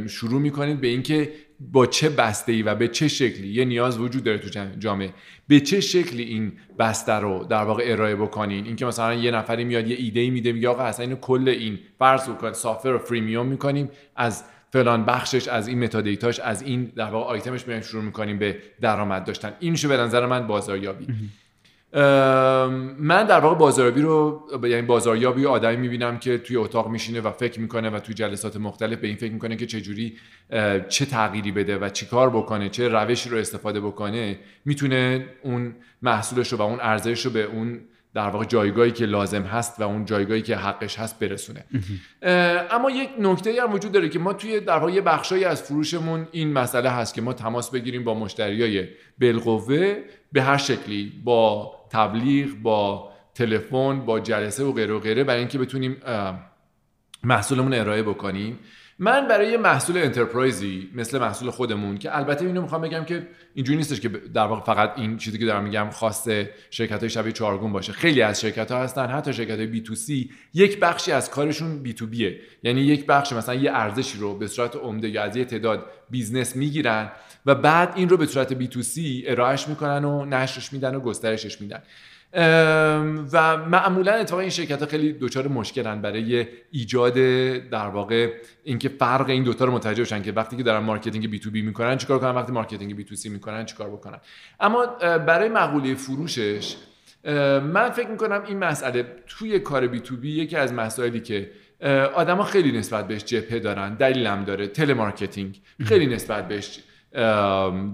[0.08, 4.24] شروع می‌کنید به اینکه با چه بسته ای و به چه شکلی یه نیاز وجود
[4.24, 5.14] داره تو جامعه.
[5.48, 9.88] به چه شکلی این بسته رو در واقع ارائه بکنین؟ اینکه مثلا یه نفری میاد
[9.88, 13.46] یه ایده ای میده میگه آقا اصلا اینو کل این فرض بکن software رو freemium
[13.46, 14.44] می‌کنیم از
[14.74, 18.58] فلان بخشش از این metadata ش از این در واقع آیتمش میایم شروع می‌کنیم به
[18.82, 19.54] درآمد داشتن.
[19.60, 21.08] این میشه به نظر من بازاریابی.
[21.94, 27.60] من در واقع بازاریابی رو یعنی بازاریابی آدمی می‌بینم که توی اتاق میشینه و فکر
[27.60, 30.18] می‌کنه و توی جلسات مختلف به این فکر می‌کنه که چجوری
[30.90, 36.52] چه تغییری بده و چی کار بکنه چه روشی رو استفاده بکنه می‌تونه اون محصولش
[36.52, 37.80] رو و اون ارزش رو به اون
[38.14, 41.66] در واقع جایگاهی که لازم هست و اون جایگاهی که حقش هست برسونه.
[42.72, 46.54] اما یک نکته هم وجود داره که ما توی در واقع بخشایی از فروشمون این
[46.54, 48.88] مسئله هست که ما تماس بگیریم با مشتریای
[49.22, 49.98] بالقوه
[50.32, 55.58] به هر شکلی با تبلیغ با تلفن با جلسه و غیره و غیره برای اینکه
[55.58, 55.98] بتونیم
[57.24, 58.60] محصولمون ارائه بکنیم.
[59.00, 63.78] من برای محصول enterprise ی مثل محصول خودمون که البته اینو می‌خوام بگم که اینجوری
[63.78, 67.74] نیستش که در واقع فقط این چیزی که دارم میگم خواسته شرکت های شبیه چارگون
[67.74, 67.94] باشه.
[67.94, 72.40] خیلی از شرکت ها هستن حتی شرکت های B2C یک بخشی از کارشون B2B ه
[72.64, 76.56] یعنی یک بخش مثلا یه ارزشی رو به صورت عمده یا از یه تعداد business
[76.56, 77.12] می‌گیرن
[77.46, 81.84] و بعد این رو به صورت B2C ارائهش می‌کنن و نشرش میدن و گسترشش میدن.
[82.34, 87.14] و معمولا اتفاقا این شرکت ها خیلی دچار مشکلن برای ایجاد
[87.70, 91.62] در واقع اینکه فرق این دوتا رو متوجه بشن که وقتی که دارن marketing B2B
[91.62, 94.20] می‌کنن چیکار کنن؟ وقتی marketing B2C می‌کنن چیکار بکنن؟
[94.60, 96.76] اما برای مقوله فروشش
[97.64, 101.52] من فکر می‌کنم این مسئله توی کار B2B یکی از مسائلی که
[102.16, 106.80] آدما خیلی نسبت بهش جبهه دارن دلیلم داره telemarketing خیلی نسبت بهش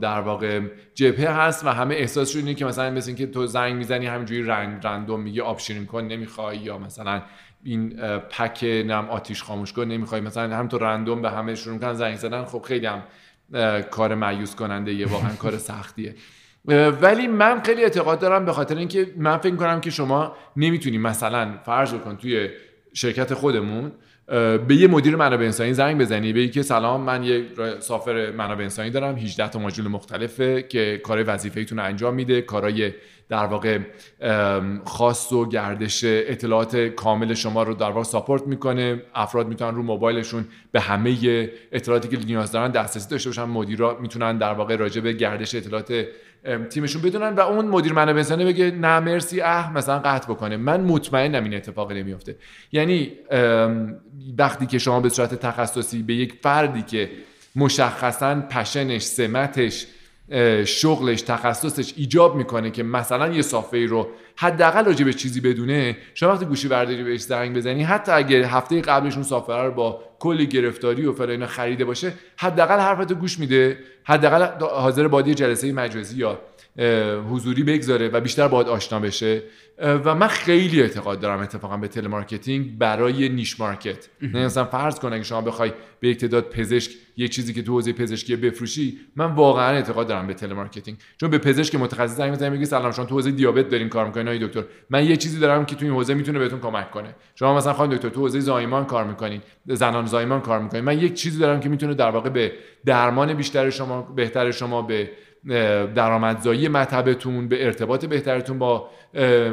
[0.02, 0.62] در واقع
[0.96, 4.80] جبهه هست و همه احساسشون اینه که مثلا مثل که تو زنگ می‌زنی همینجوری رنگ
[4.84, 7.22] رندوم میگه شیرین کن نمی‌خوای یا مثلا
[7.64, 11.94] این پک نم آتیش خاموش کن نمی‌خوای مثلا هم تو رندوم به همه شروع کن
[11.94, 13.04] زنگ زدن خب خیلی هم
[13.92, 16.16] کار معیوس کننده یه واقعا کار سختیه.
[17.02, 21.58] ولی من خیلی اعتقاد دارم به خاطر اینکه من فکر کنم که شما نمی‌تونی مثلا
[21.66, 22.50] فرض کن توی
[22.94, 23.92] شرکت خودمون
[24.68, 27.46] به یه مدیر منابع انسانی زنگ بزنی بگی که سلام من یه
[27.80, 32.42] سافر منابع انسانی دارم 18 تا ماژول مختلفه که کار وظیفه‌ایتون انجام میده.
[32.42, 32.94] کارای
[33.30, 33.80] در واقع
[34.86, 39.02] خاص و گردش اطلاعات کامل شما رو در واقع ساپورت می‌کنه.
[39.16, 43.44] افراد می‌تونن رو موبایلشون به همه اطلاعاتی که نیاز دارن دسترسی داشته باشن.
[43.44, 46.06] مدیرا می‌تونن در واقع راجع به گردش اطلاعات
[46.70, 50.58] تیمشون بدونن و اون مدیر منابع انسانی بگه نه مرسی اه مثلا قطع بکنه.
[50.58, 52.36] من مطمئنم این اتفاق نمیافته.
[52.72, 53.12] یعنی
[54.38, 57.12] وقتی که شما به صورت تخصصی به یک فردی که
[57.56, 59.88] مشخصا پشنش سمتش
[60.66, 66.30] شغلش تخصصش ایجاب می‌کنه که مثلا یه صافه رو حداقل راجع به چیزی بدونه شما
[66.30, 70.48] وقتی گوشی برداری بهش زنگ بزنی حتی اگه هفته قبلش اون سافر رو با کلی
[70.48, 76.40] گرفتاری و فلان خریده باشه حداقل حرفتو گوش میده حداقل حاضر بادی جلسه مجازی یا
[77.32, 79.42] حضوری بگذاره و بیشتر باید آشنا بشه.
[79.78, 84.10] و من خیلی اعتقاد دارم اتفاقا به telemarketing برای niche market.
[84.22, 87.72] نه مثلا فرض کن اگه شما بخوای به یک تعداد پزشک یه چیزی که تو
[87.72, 90.98] حوزه پزشکی بفروشی من واقعا اعتقاد دارم به telemarketing.
[91.18, 94.28] چون به پزشک متخصص زنگ می‌زنی میگی سلام شما تو حوزه دیابت دارین کار می‌کنین؟
[94.28, 97.16] آقای دکتر من یه چیزی دارم که تو این حوزه می‌تونه بهتون کمک کنه.
[97.36, 100.84] شما مثلا خانم دکتر تو حوزه زایمان کار می‌کنین زنان زایمان کار می‌کنین.
[100.84, 102.52] من یک چیزی دارم که می‌تونه در واقع به
[102.86, 105.10] درمان بیشتر شما بهتر شما به
[105.96, 108.90] درآمدزایی مطبتون به ارتباط بهترتون با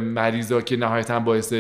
[0.01, 1.53] مریضا که نهایتا باعث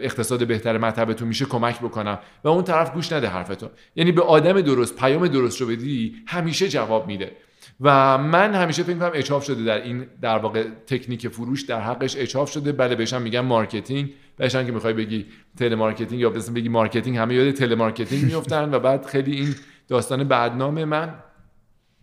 [0.00, 4.60] اقتصاد بهتر مطبتون میشه کمک بکنم و اون طرف گوش نده حرفتون یعنی به آدم
[4.60, 7.32] درست پیام درست رو بدی همیشه جواب میده.
[7.80, 12.16] و من همیشه فکر کنم اجحاف شده در این در واقع تکنیک فروش در حقش
[12.16, 12.72] اجحاف شده.
[12.72, 14.10] بله بهشم میگم marketing.
[14.36, 15.26] بهشم که می‌خوای بگی
[15.58, 19.54] telemarketing یا بگی marketing همه یاد telemarketing میفتن و بعد خیلی این
[19.88, 21.14] داستان بدنام من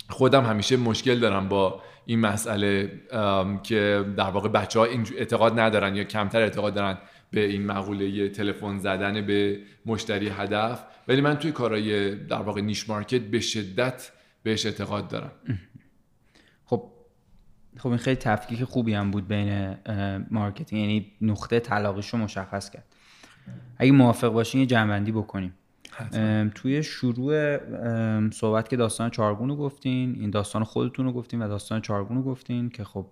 [0.10, 3.02] خودم همیشه مشکل دارم با این مسئله
[3.64, 4.86] که در واقع بچه ها
[5.18, 6.98] اعتقاد ندارن یا کمتر اعتقاد دارن
[7.32, 10.84] به این مقوله تلفن زدن به مشتری هدف.
[11.08, 14.12] ولی من توی کارهای در واقع niche market به شدت
[14.44, 15.32] بهش اعتقاد دارم.
[16.66, 16.92] خب
[17.78, 19.78] خب این خیلی تفکیک خوبی هم بود بین
[20.32, 22.86] marketing یعنی نقطه تلاقیش رو مشخص کرد.
[23.78, 25.54] اگه موافق باشین یه جنبندی بکنیم.
[26.56, 27.58] توی شروع
[28.30, 32.24] صحبت که داستان چارگون رو گفتین این داستان خودتون رو گفتین و داستان چارگون رو
[32.24, 33.08] گفتین که خب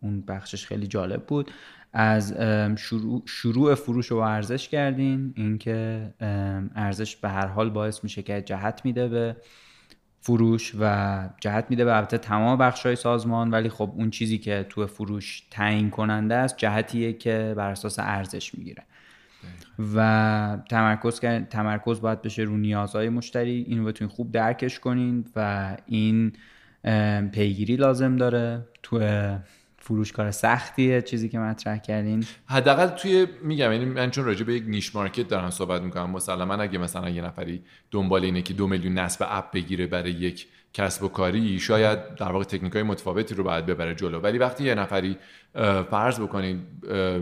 [0.00, 1.50] اون بخشش خیلی جالب بود.
[1.92, 2.34] از
[2.76, 6.10] شروع, شروع فروش رو ارزش کردین اینکه
[6.74, 9.36] ارزش به هر حال باعث میشه که جهت میده به
[10.20, 14.66] فروش و جهت میده به البته تمام بخش های سازمان ولی خب اون چیزی که
[14.68, 18.82] تو فروش تعیین کننده است جهتیه که بر اساس ارزش می‌گیره.
[19.94, 21.20] و تمرکز
[21.50, 23.64] تمرکز باید بشه رو نیازهای مشتری.
[23.68, 26.32] اینو بتونین خوب درکش کنین و این
[27.32, 28.66] پیگیری لازم داره.
[28.82, 29.00] تو
[29.78, 32.24] فروش کار سختیه چیزی که مطرح کردین.
[32.46, 36.44] حداقل توی میگم یعنی من چون راجع به یک نیش مارکت دارم صحبت می‌کنم مثلا
[36.44, 40.46] من اگه مثلا یه نفری دنبال اینه که دو میلیون نصب اپ بگیره برای یک
[40.74, 44.20] کسب و کاری شاید در واقع تکنیک های متفاوتی رو باید ببره جلو.
[44.20, 45.16] ولی وقتی یه نفری
[45.90, 46.60] فرض بکنید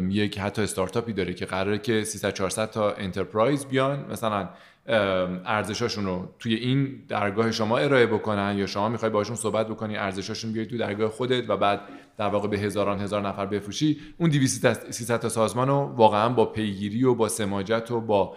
[0.08, 4.48] یک حتی استارتاپی داره که قراره که 300 400 تا enterprise بیان مثلا
[4.86, 10.52] ارزشاشون رو توی این درگاه شما ارائه بکنن یا شما می‌خوای باشون صحبت بکنی ارزشاشون
[10.52, 11.80] بیای تو درگاه خودت و بعد
[12.18, 17.04] در واقع به هزاران هزار نفر بفروشی اون 200 تا سازمان رو واقعا با پیگیری
[17.04, 18.36] و با سماجت و با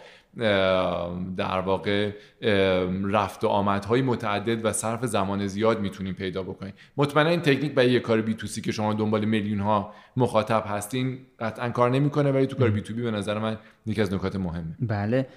[1.38, 2.12] در واقع
[3.04, 6.74] رفت و آمدهای متعدد و صرف زمان زیاد می‌تونیم پیدا بکنیم.
[6.98, 11.70] مطمئنا این تکنیک برای یه کار B2C که شما دنبال میلیون ها مخاطب هستین قطعا
[11.70, 14.76] کار نمی‌کنه ولی تو کار B2B به نظر من یکی از نکات مهمه.
[14.80, 15.28] بله.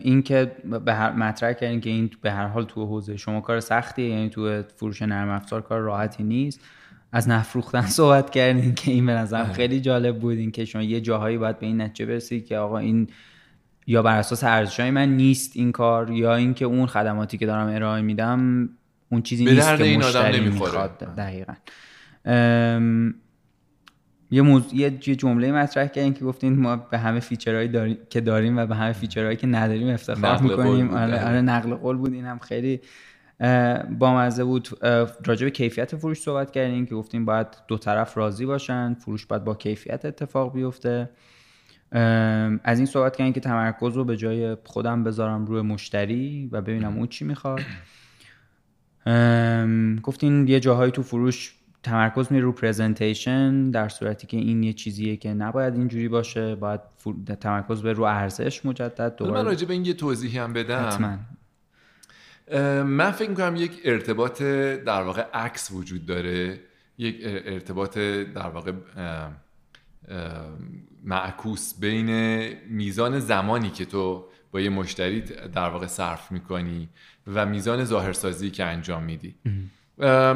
[0.00, 0.52] این که
[0.84, 4.28] به هر مطرح کردین که این به هر حال تو حوزه شما کار سختیه یعنی
[4.28, 6.60] تو فروش نرم افزار کار راحتی نیست.
[7.12, 11.00] از نفروختن صحبت کردین که این به نظرم خیلی جالب بود این که شما یه
[11.00, 13.08] جاهایی باید به این نتیجه برسید که آقا این
[13.86, 18.02] یا بر اساس ارزشهای من نیست این کار یا اینکه اون خدماتی که دارم ارائه
[18.02, 18.68] میدم
[19.08, 20.98] اون چیزی نیست که این مشتری می‌خواد.
[20.98, 21.54] دقیقا.
[24.30, 24.62] یه, موز...
[24.72, 28.66] یه جمله مطرح کردیم که گفتین ما به همه feature هایی داریم که داریم و
[28.66, 30.94] به همه feature هایی که نداریم افتخار می‌کنیم.
[30.94, 32.80] آره آره نقل قول بود این هم خیلی
[33.98, 34.68] بامزه بود.
[35.26, 39.44] راجع به کیفیت فروش صحبت کردیم که گفتیم باید دو طرف راضی باشن فروش باید
[39.44, 41.10] با کیفیت اتفاق بیفته.
[42.64, 46.96] از این صحبت کردیم که تمرکز رو به جای خودم بذارم روی مشتری و ببینم
[46.96, 47.60] اون چی می‌خواد.
[50.02, 55.16] گفتین یه جاهایی تو فروش تمرکز میره رو پرزنتیشن در صورتی که این یه چیزیه
[55.16, 56.80] که نباید اینجوری باشه باید
[57.40, 60.86] تمرکز به رو ارزش مجدد دوباره من راجع به این یه توضیحی هم بدم.
[60.86, 61.18] حتما.
[62.84, 64.42] من فکر می‌کنم یک ارتباط
[64.86, 66.60] در واقع عکس وجود داره
[66.98, 68.72] یک ارتباط در واقع
[71.04, 72.08] معکوس بین
[72.68, 75.20] میزان زمانی که تو با یه مشتری
[75.54, 76.88] در واقع صرف می‌کنی
[77.26, 79.34] و میزان ظاهرسازی که انجام میدی.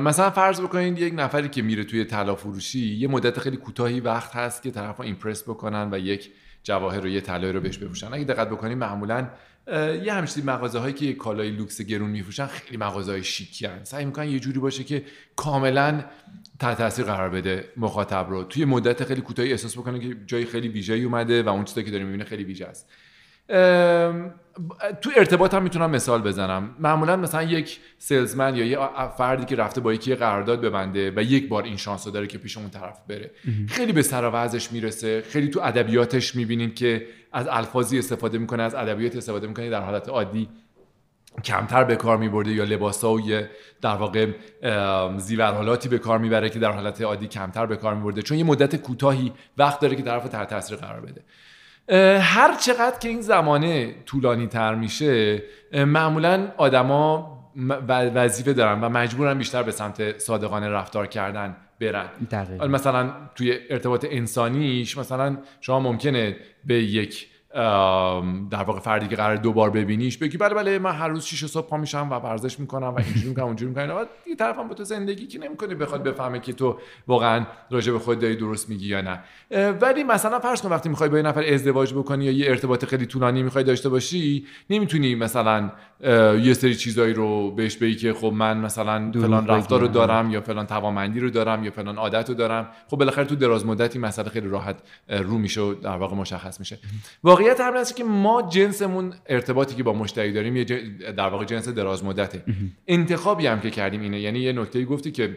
[0.00, 4.36] مثلا فرض بکنید یک نفری که میره توی طلا فروشی یه مدت خیلی کوتاهی وقت
[4.36, 6.30] هست که طرفو impress بکنن و یک
[6.62, 8.14] جواهر رو یه طلای رو بهش بفروشن.
[8.14, 9.28] اگه دقت بکنید معمولا
[10.04, 13.84] یه همچین مغازه هایی که کالای لوکس گرون میفروشن خیلی مغازه های شیکی هن.
[13.84, 15.04] سعی می‌کنن یه جوری باشه که
[15.36, 16.04] کاملا
[16.58, 20.68] تحت تاثیر قرار بده مخاطب رو توی مدت خیلی کوتاهی احساس بکنه که جای خیلی
[20.68, 22.90] ویژه‌ای اومده و اون چیزی که داره می‌بینه خیلی ویژه است
[25.00, 26.76] تو ارتباط هم می‌تونم مثال بزنم.
[26.78, 28.78] معمولا مثلا یک سلزمن یا یه
[29.18, 32.38] فردی که رفته با یکی قرارداد ببنده و یک بار این شانس رو داره که
[32.38, 33.30] پیش اون طرف بره.
[33.68, 35.22] خیلی به سر وضعش می‌رسه.
[35.28, 40.08] خیلی تو ادبیاتش می‌بینین که از الفاظی استفاده می‌کنه از ادبیات استفاده می‌کنه در حالت
[40.08, 40.48] عادی
[41.44, 44.26] کمتر به کار میبرده یا لباسا و یه در واقع
[45.16, 48.22] زیورحالاتی به کار می‌بره که در حالت عادی کمتر به کار میبرده.
[48.22, 51.24] چون یه مدت کوتاهی وقت داره که طرف تحت تاثیر قرار بده.
[52.20, 57.34] هر چقدر که این زمانه طولانی تر میشه معمولا آدما
[57.88, 62.08] وظیفه دارن و مجبورن بیشتر به سمت صادقانه رفتار کردن برن.
[62.68, 67.26] مثلا توی ارتباط انسانیش مثلا شما ممکنه به یک
[68.50, 71.46] در واقع فردی که قرار دو بار ببینیش بگی بله بله من هر روز 6
[71.46, 73.96] صبح پا میشم و ورزش می‌کنم و اینجوری می‌کنم اونجوری می‌کنم.
[73.96, 77.98] و یه طرفم با تو زندگی که نمی‌کنه بخواد بفهمه که تو واقعا راجع به
[77.98, 79.20] خود داری درست میگی یا نه.
[79.80, 83.06] ولی مثلا فرض کن وقتی می‌خوای با یه نفر ازدواج بکنی یا یه ارتباط خیلی
[83.06, 85.70] طولانی می‌خوای داشته باشی نمی‌تونی مثلا
[86.42, 89.88] یه سری چیزایی رو بهش بگی که خب من مثلا فلان رفتار رو.
[89.88, 92.68] دارم یا فلان توانمندی رو دارم یا فلان عادت رو دارم.
[92.88, 94.76] خب بالاخره تو دراز مدتی مسئله خیلی راحت
[95.08, 96.78] رو میشه و در واقع مشخص میشه.
[97.24, 100.64] واقعیت هم هست که ما جنسمون ارتباطی که با مشتری داریم یه
[101.16, 102.42] در واقع جنس دراز مدته.
[102.86, 104.20] انتخابی هم که کردیم اینه.
[104.20, 105.36] یعنی یه نکته گفتی که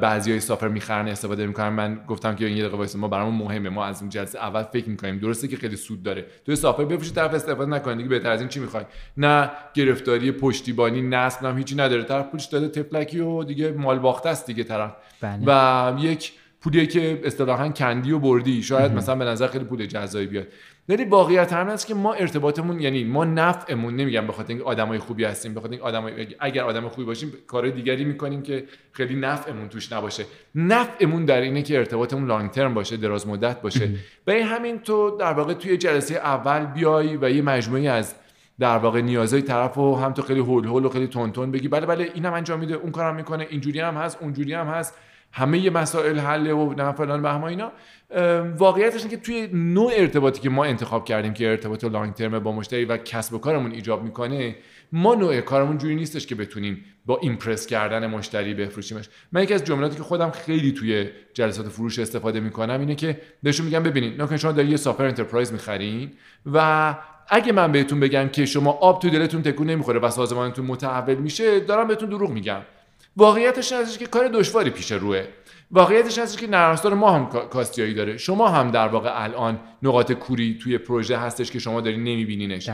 [0.00, 1.68] بعضیای سافر می‌خرن استفاده می‌کنن.
[1.68, 3.68] من گفتم که یه دقیقه ما برامون مهمه.
[3.68, 5.18] ما از اون جلسه اول فکر می‌کنیم.
[5.18, 6.26] درسته که خیلی سود داره.
[6.46, 7.94] توی سافر بفروشی طرف استفاده نکنه.
[7.94, 8.84] دیگه بهتر از این چی می‌خوای؟
[9.16, 9.50] نه
[9.88, 12.02] گرفتاری پشتیبانی نسل هم هیچی نداره.
[12.02, 14.92] طرف پولش داده تفلکی و دیگه مال باخته است دیگه طرف.
[15.20, 15.42] بله.
[15.46, 18.62] و یک پولیه که اصطلاحا کندی و بردی.
[18.62, 20.46] شاید مثلا به نظر خیلی پول جزایی بیاد.
[20.88, 24.98] ولی واقعیت هم هست که ما ارتباطمون یعنی ما نفعمون نمیگم به خاطر اینکه آدمای
[24.98, 29.14] خوبی هستیم به خاطر اینکه آدمای اگر آدم خوبی باشیم کارهای دیگری می‌کنیم که خیلی
[29.14, 30.24] نفعمون توش نباشه.
[30.54, 33.90] نفعمون در اینه که ارتباطمون لانگ ترم باشه دراز مدت باشه.
[34.28, 38.14] این همین تو در واقع توی جلسه اول بیای و یه مجموعی از
[38.60, 41.68] در واقع نیازهای طرف رو هم تو خیلی هول هول و خیلی تون بگی.
[41.68, 44.94] بله بله اینم انجام میده اون کارم می‌کنه اینجوری هم هست اونجوری هم هست.
[45.32, 47.72] همه مسائل حله و نه فلان بهما اینا.
[48.56, 52.52] واقعیتش اینه که توی نوع ارتباطی که ما انتخاب کردیم که ارتباط لانگ ترم با
[52.52, 54.56] مشتری و کسب و کارمون ایجاب می‌کنه
[54.92, 59.08] ما نوع کارمون جوری نیستش که بتونیم با impress کردن مشتری بفروشیمش.
[59.32, 63.66] من یکی از جملاتی که خودم خیلی توی جلسات فروش استفاده می‌کنم اینه که بهشون
[63.66, 66.12] میگم ببینید نکنه شما داری یه software enterprise می‌خرین
[66.52, 66.94] و
[67.28, 71.60] اگه من بهتون بگم که شما آب تو دلتون تکون نمی‌خوره و سازمانتون متحول میشه
[71.60, 72.60] دارم بهتون دروغ میگم.
[73.16, 75.24] واقعیتش این هستش که کار دشواری پیش روه.
[75.70, 78.16] واقعیتش هستش که نرم افزار ما هم کا- کاستیایی داره.
[78.16, 82.70] شما هم در واقع الان نقاط کوری توی پروژه هستش که شما دارین نمیبینینش.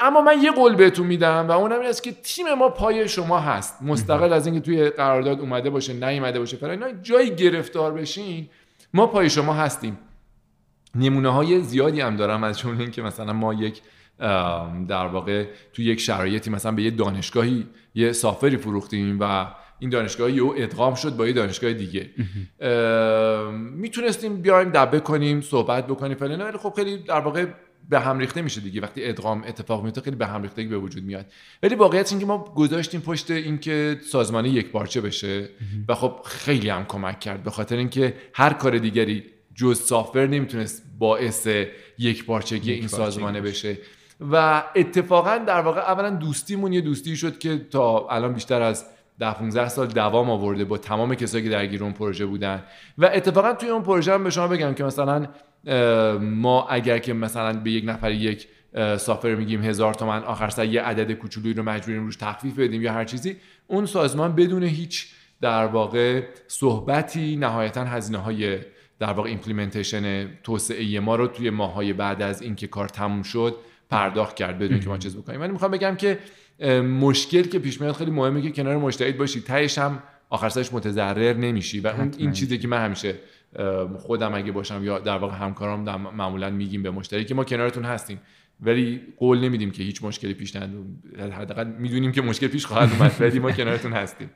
[0.00, 3.40] اما من یه قول بهتون میدم و اونم این است که تیم ما پای شما
[3.40, 3.82] هست.
[3.82, 8.48] مستقل از اینکه توی قرارداد اومده باشه نیومده باشه فلان جایی گرفتار بشین
[8.94, 9.98] ما پای شما هستیم.
[10.94, 13.82] نمونه های زیادی هم دارم از جمله اینکه مثلا ما یک
[14.88, 19.46] در واقع توی یک شرایطی مثلا به یه دانشگاهی یه سافری فروختیم و
[19.78, 22.10] این دانشگاه یهو ادغام شد با یه دانشگاه دیگه.
[23.76, 27.46] می‌تونستیم بیایم دبه کنیم صحبت بکنیم فلان ولی خب خیلی در واقع
[27.88, 28.80] به هم ریخته میشه دیگه.
[28.80, 31.26] وقتی ادغام اتفاق میفته خیلی به هم ریختگی به وجود میاد.
[31.62, 35.48] ولی واقعیت اینکه ما گذاشتیم پشت اینکه سازمانی یک پارچه بشه
[35.88, 37.42] و خب خیلی هم کمک کرد.
[37.42, 39.24] به خاطر اینکه هر کار دیگری
[39.54, 41.48] جز سافر نمی‌تونست باعث
[41.98, 43.78] یک پارچگی این سازمانه بشه.
[44.32, 48.86] و اتفاقا در واقع اولا دوستیمون یه دوستی شد که تا الان بیشتر از
[49.18, 52.62] ده 15 سال دوام آورده با تمام کسایی که درگیر اون پروژه بودن.
[52.98, 55.26] و اتفاقا توی اون پروژه هم به شما بگم که مثلا
[56.20, 58.48] ما اگر که مثلا به یک نفر یک
[58.98, 62.92] software میگیم هزار تومن آخر سر یه عدد کوچولویی رو مجبوریم روش تخفیف بدیم یا
[62.92, 63.36] هر چیزی
[63.66, 65.08] اون سازمان بدون هیچ
[65.40, 68.58] در واقع صحبتی نهایتا هزینه های
[69.02, 73.56] در واقع implementation توسعه ما رو توی ماهای بعد از اینکه کار تموم شد
[73.90, 75.40] پرداخت کرد بدون که ما چیز بکنیم.
[75.40, 76.18] ولی می‌خوام بگم که
[76.82, 79.40] مشکل که پیش میاد خیلی مهمه که کنار مشتری باشی.
[79.40, 83.14] تهش هم آخر سرش متضرر نمیشی و اون این چیزی که من همیشه
[83.98, 87.84] خودم اگه باشم یا در واقع همکارام در معمولا میگیم به مشتری که ما کنارتون
[87.84, 88.20] هستیم.
[88.60, 90.70] ولی قول نمیدیم که هیچ مشکلی پیش نیاد.
[91.32, 94.30] حداقل می‌دونیم که مشکل پیش خواهد اومد ولی ما کنارتون هستیم.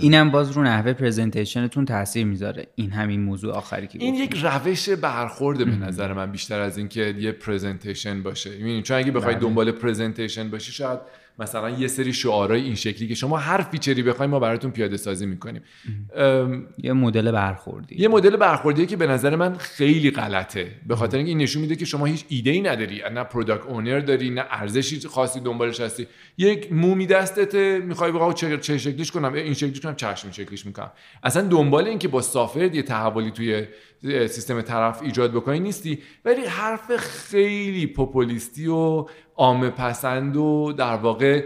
[0.00, 4.14] اینم باز رو نحوه presentation تون تاثیر می‌ذاره این همین موضوع آخری که این.
[4.14, 9.10] یک روش برخورده به نظر من بیشتر از اینکه یه presentation باشه می‌بینی چون اگه
[9.12, 9.42] بخوای بله.
[9.42, 10.98] دنبال presentation باشی شاید
[11.38, 14.96] مثلا یه سری شعارهای این شکلی که شما هر feature ی بخوایم ما براتون پیاده
[14.96, 15.62] سازی می‌کنیم.
[16.78, 17.96] یه مدل برخوردی.
[17.98, 20.70] یه مدل برخوردی که به نظر من خیلی غلطه.
[20.86, 24.00] به خاطر اینکه این نشون میده که شما هیچ ایده ای نداری نه product owner
[24.00, 26.06] داری نه ارزشی خاصی دنبالش هستی.
[26.38, 30.90] یک مومی دستت می‌خوای بگو چه, چه شکلیش کنم؟ این شکلیش کنم چشم شکلیش می‌کنم.
[31.22, 33.64] اصلا دنبال اینکه با software یه تحولی توی
[34.02, 35.98] سیستم طرف ایجاد بکنی نیستی.
[36.24, 39.06] ولی حرف خیلی پوپولیستی و
[39.36, 41.44] عامه پسند و در واقع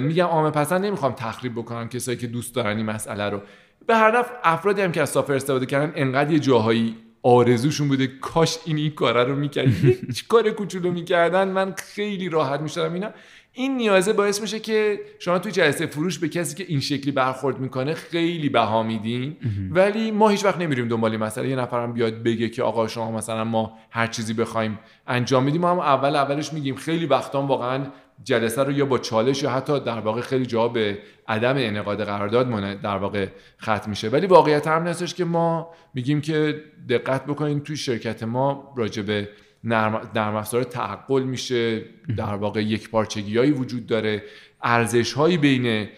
[0.00, 3.40] میگم عامه پسند نمی‌خوام تخریب بکنم کسایی که دوست دارن این مسئله رو.
[3.86, 8.06] به هر نفع افرادی هم که از سافر استفاده کردن انقدر یه جاهایی آرزوشون بوده
[8.06, 9.68] کاش این این کاره رو می‌کرد
[10.06, 11.48] هیچ کار کوچولو می‌کردن.
[11.48, 13.10] من خیلی راحت می‌شدم اینا.
[13.56, 17.58] این نیازه باعث میشه که شما توی جلسه فروش به کسی که این شکلی برخورد
[17.58, 19.36] می‌کنه خیلی بها میدین.
[19.70, 21.48] ولی ما هیچ وقت نمیریم دنبال مسئله.
[21.48, 25.60] یه نفرم بیاد بگه که آقا شما مثلا ما هر چیزی بخوایم انجام میدیم.
[25.60, 27.86] ما هم اول اولش میگیم خیلی وقتا واقعا
[28.24, 30.98] جلسه رو یا با چالش یا حتی در واقع خیلی جا به
[31.28, 33.26] عدم انعقاد قرارداد در واقع
[33.62, 34.08] ختم میشه.
[34.08, 39.28] ولی واقعیت هم هستش که ما میگیم که دقت بکنید توی شرکت ما راجع به
[39.64, 41.82] نرم, نرم افزار تعقل میشه
[42.16, 44.22] در واقع یک پارچگیایی وجود داره.
[44.62, 45.88] ارزش هایی بین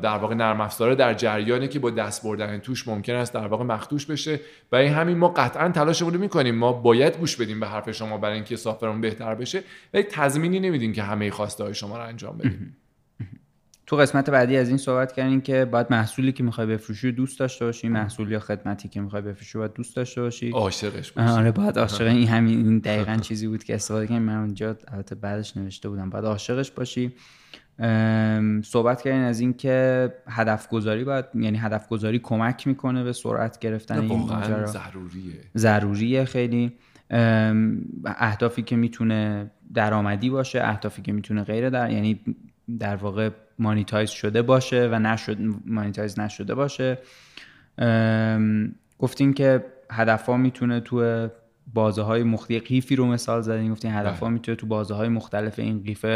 [0.00, 3.64] در واقع نرم افزار در جریانه که با دست بردن توش ممکن است در واقع
[3.64, 4.40] مختوش بشه.
[4.72, 6.54] و این همین ما قطعا تلاشمون رو می‌کنیم.
[6.54, 9.62] ما باید گوش بدیم به حرف شما برای اینکه سافرمون بهتر بشه.
[9.94, 12.76] ولی تضمینی نمیدیم که همه خواسته های شما رو انجام بدیم.
[13.86, 17.64] تو قسمت بعدی از این صحبت کردیم که باید محصولی که می‌خوای بفروشی دوست داشته
[17.64, 20.50] باشی محصول یا خدمتی که می‌خوای بفروشی باید دوست داشته باشی.
[20.50, 21.28] عاشقش باشی.
[21.28, 24.22] آره باید عاشق این همین دقیقا چیزی بود که استفاده کردیم.
[24.22, 26.10] من اونجا البته بعدش نوشته بودم.
[26.10, 27.12] باید عاشقش باشی.
[28.64, 33.58] صحبت کردین از این که هدف گذاری باید یعنی هدف گذاری کمک می‌کنه به سرعت
[33.58, 34.66] گرفتن این ماجرا.
[34.66, 35.40] ضروریه.
[35.56, 36.72] ضروریه خیلی.
[38.04, 42.20] اهدافی که می‌تونه درآمدی باشه اهدافی که می‌تونه غیر در یعنی
[42.78, 45.36] در واقع مانیتایز شده باشه و نشد
[45.66, 46.98] مانیتایز نشده باشه.
[48.98, 51.28] گفتین که هدفها می‌تونه تو
[51.74, 54.34] بازه های مختلف قیفی رو مثال زدین گفتین هدف ها بله.
[54.34, 56.06] می‌تونه تو بازه های مختلف این قیف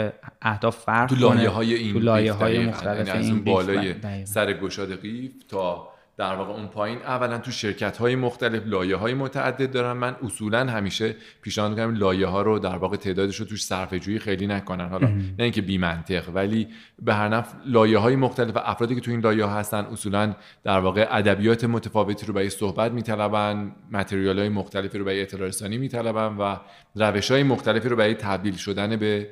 [0.42, 3.94] اهداف فرق تو لایه های این تو لایه های مختلف یعنی این بالای
[4.24, 9.14] سر گشاد قیف تا در واقع اون پایین اولا تو شرکت های مختلف لایه های
[9.14, 9.92] متعدد دارن.
[9.92, 14.18] من اصولا همیشه پیشنهاد می‌کنم لایه ها رو در واقع تعدادش رو توش صرفه جویی
[14.18, 14.88] خیلی نکنن.
[14.88, 16.68] حالا نه اینکه بی منطق ولی
[17.02, 20.34] به هر نفع لایه های مختلف و افرادی که تو این لایه ها هستن اصولا
[20.64, 25.78] در واقع ادبیات متفاوتی رو برای صحبت میطلبن متریال های مختلفی رو برای اطلاع رسانی
[25.78, 26.56] میطلبن و
[26.94, 29.28] روش های مختلفی رو برای تبدیل شدن به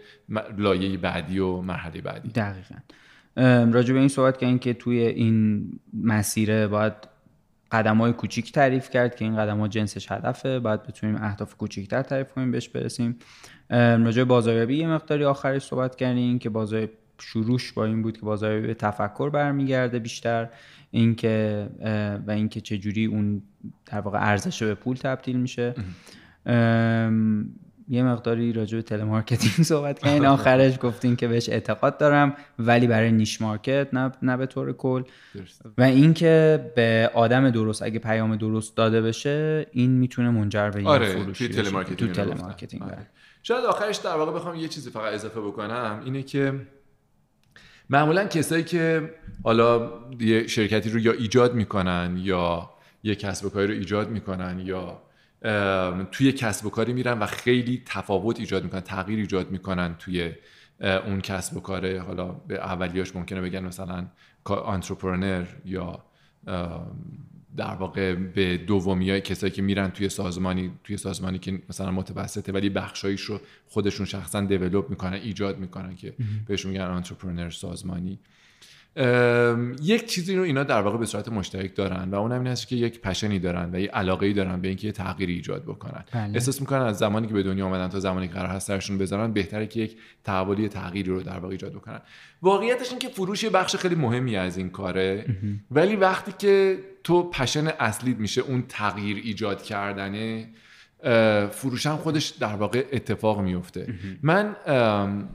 [0.58, 2.28] لایه بعدی و مرحله بعدی.
[2.28, 2.76] دقیقاً.
[3.72, 5.70] راجع به این صحبت کردیم که توی این
[6.02, 6.92] مسیره باید
[7.72, 12.02] قدم های کوچیک تعریف کرد که این قدم ها جنسش هدفه باید بتونیم اهداف کوچیکتر
[12.02, 13.16] تعریف کنیم بهش برسیم.
[13.70, 16.88] راجع بازاریابی یه مقداری آخرش صحبت کردیم که بازار
[17.18, 20.48] شروعش با این بود که بازاریابی به تفکر برمیگرده بیشتر.
[20.90, 21.68] اینکه
[22.26, 23.42] و اینکه چجوری اون
[23.86, 25.74] در واقع ارزش به پول تبدیل میشه.
[27.88, 30.26] یه مقداری راجع به telemarketing صحبت کردین.
[30.26, 35.02] آخرش گفتین که بهش اعتقاد دارم ولی برای niche market نه, نه به طور کل.
[35.78, 40.86] و اینکه به آدم درست اگه پیام درست داده بشه این می‌تونه منجر به این
[40.86, 42.96] آره، فروشی توی telemarketing تو telemarketing آره.
[42.96, 43.06] بله.
[43.42, 46.02] شاید آخرش در واقع بخوام یه چیزی فقط اضافه بکنم.
[46.04, 46.54] اینه که
[47.90, 49.10] معمولا کسایی که
[49.44, 52.70] حالا یه شرکتی رو یا ایجاد می‌کنن یا
[53.02, 55.02] یه کسب و کاری رو ایجاد می‌کنن یا
[56.12, 60.32] توی کسب و کاری میرن و خیلی تفاوت ایجاد می‌کنن تغییر ایجاد می‌کنن توی
[60.80, 62.00] اون کسب و کاره.
[62.00, 64.06] حالا به اولیاش ممکنه بگن مثلا
[64.44, 66.04] آنترپرنر یا
[67.56, 72.52] در واقع به دومی های کسایی که میرن توی سازمانی توی سازمانی که مثلا متوسطه
[72.52, 76.14] ولی بخشایش رو خودشون شخصا دیولوب می‌کنن ایجاد می‌کنن که
[76.46, 78.18] بهشون میگن آنترپرنر سازمانی.
[79.82, 82.76] یک چیزی رو اینا در واقع به صورت مشترک دارن و اون این هست که
[82.76, 86.04] یک پشنی دارن و یک علاقه ای دارن به اینکه یه تغییری ایجاد بکنن.
[86.12, 86.34] بله.
[86.34, 89.32] احساس می‌کنن از زمانی که به دنیا آمدن تا زمانی که قرار هست سرشون بذارن
[89.32, 92.00] بهتره که یک تحولی تغییری رو در واقع ایجاد بکنن.
[92.42, 95.24] واقعیتش این که فروش یه بخش خیلی مهمی از این کاره
[95.70, 100.48] ولی وقتی که تو پشن اصلیت میشه اون تغییر ایجاد کردنه
[101.50, 104.56] فروشم خودش در واقع اتفاق میفته من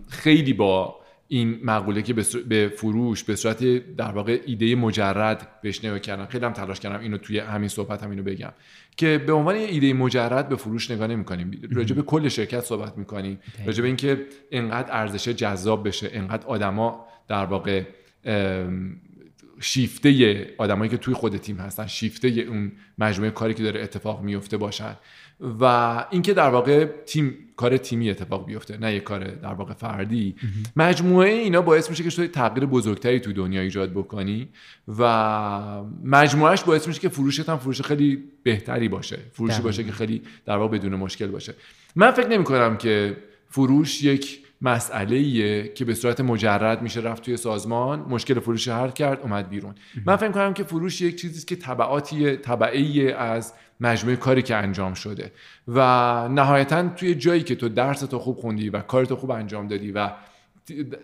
[0.09, 1.00] خیلی با
[1.33, 2.13] این مقوله که
[2.47, 3.63] به فروش به صورت
[3.95, 6.25] در واقع ایده مجرد بهش نگاه کردم.
[6.25, 8.51] خیلی هم تلاش کردم اینو توی همین صحبت هم اینو بگم.
[8.97, 12.59] که به عنوان یه ایده مجرد به فروش نگاه نمی کنیم راجع به کل شرکت
[12.59, 13.39] صحبت می‌کنیم.
[13.65, 17.83] راجع به اینکه انقدر ارزش جذاب بشه انقدر آدما در واقع
[19.61, 24.57] شیفته آدمایی که توی خود تیم هستن شیفته اون مجموعه کاری که داره اتفاق میفته
[24.57, 24.95] باشن.
[25.59, 25.65] و
[26.11, 30.35] اینکه در واقع تیم کار تیمی اتفاق بیفته نه یه کار در واقع فردی.
[30.75, 34.49] مجموعه اینا باعث میشه که تو تغییر بزرگتری تو دنیا ایجاد بکنی
[34.97, 39.19] و مجموعهش باعث میشه که فروشت هم فروش خیلی بهتری باشه.
[39.31, 41.53] فروشی باشه که خیلی در واقع بدون مشکل باشه.
[41.95, 43.17] من فکر نمی کنم که
[43.49, 49.21] فروش یک مسئله که به صورت مجرد میشه رفت توی سازمان مشکل فروش حل کرد
[49.21, 49.75] اومد بیرون.
[50.05, 54.93] من فکر کنم که فروش یک چیزی که تبعاتی تبعی از مجموعه کاری که انجام
[54.93, 55.31] شده.
[55.67, 55.79] و
[56.29, 60.11] نهایتا توی جایی که تو درس تو خوب خوندی و کارتو خوب انجام دادی و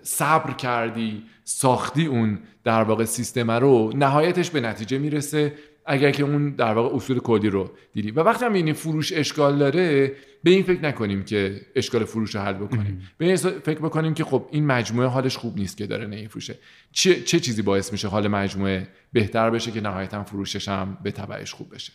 [0.02, 5.54] صبر کردی ساختی اون در واقع سیستم رو نهایتش به نتیجه می‌رسه
[5.86, 8.12] اگر که اون در واقع اصول کلی رو دیدی.
[8.12, 10.14] و وقتی هم این فروش اشکال داره
[10.48, 13.02] به این فکر نکنیم که اشکال فروش رو حل بکنیم.
[13.18, 16.56] به این فکر بکنیم که خب این مجموعه حالش خوب نیست که داره فروشه
[16.92, 21.54] چه, چه چیزی باعث میشه حال مجموعه بهتر بشه که نهایتا فروشش هم به تبعش
[21.54, 21.94] خوب بشه؟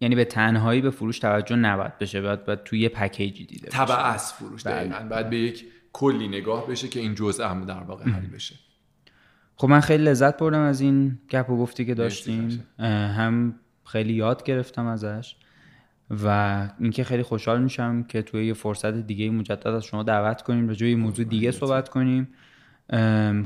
[0.00, 3.94] یعنی به تنهایی به فروش توجه نباید بشه باید, باید توی یه پکیجی دیده تبع
[3.94, 5.08] از فروش بله.
[5.08, 8.54] باید به یک کلی نگاه بشه که این جزء هم در واقع حل بشه.
[9.56, 12.64] خب من خیلی لذت بردم از این گپ و گفتی که داشتیم.
[12.78, 13.54] هم
[13.84, 15.36] خیلی یاد گرفتم ازش.
[16.10, 20.68] و اینکه خیلی خوشحال میشم که توی یه فرصت دیگه مجدد از شما دعوت کنیم
[20.68, 22.28] راجع به موضوع دیگه صحبت کنیم.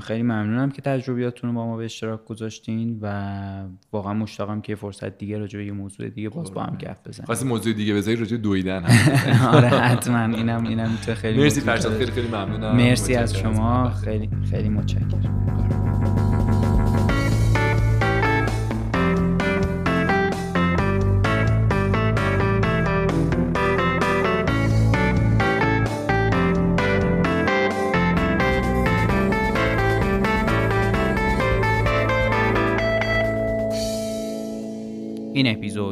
[0.00, 5.18] خیلی ممنونم که تجربیاتتون رو با ما به اشتراک گذاشتین و واقعا مشتاقم که فرصت
[5.18, 7.26] دیگه راجع به یه موضوع دیگه باز با هم گپ بزنیم.
[7.26, 8.84] خاصی موضوع دیگه بزنی راجع دویدن
[9.54, 10.36] آره حتما.
[10.36, 12.76] اینم اینم تو خیلی مرسی فرشاد خیلی خیلی ممنونم.
[12.76, 13.90] مرسی از شما.
[13.90, 16.31] خیلی خیلی متشکرم.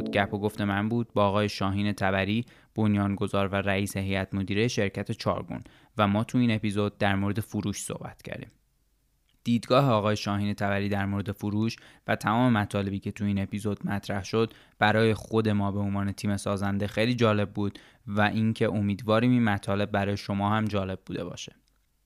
[0.00, 2.44] اپیزود گپ و گفت من بود با آقای شاهین تبری
[2.74, 5.60] بنیانگذار و رئیس هیئت مدیره شرکت چارگون
[5.98, 8.50] و ما تو این اپیزود در مورد فروش صحبت کردیم.
[9.44, 14.24] دیدگاه آقای شاهین تبری در مورد فروش و تمام مطالبی که تو این اپیزود مطرح
[14.24, 19.44] شد برای خود ما به عنوان تیم سازنده خیلی جالب بود و اینکه امیدواریم این
[19.44, 21.59] مطالب برای شما هم جالب بوده باشه.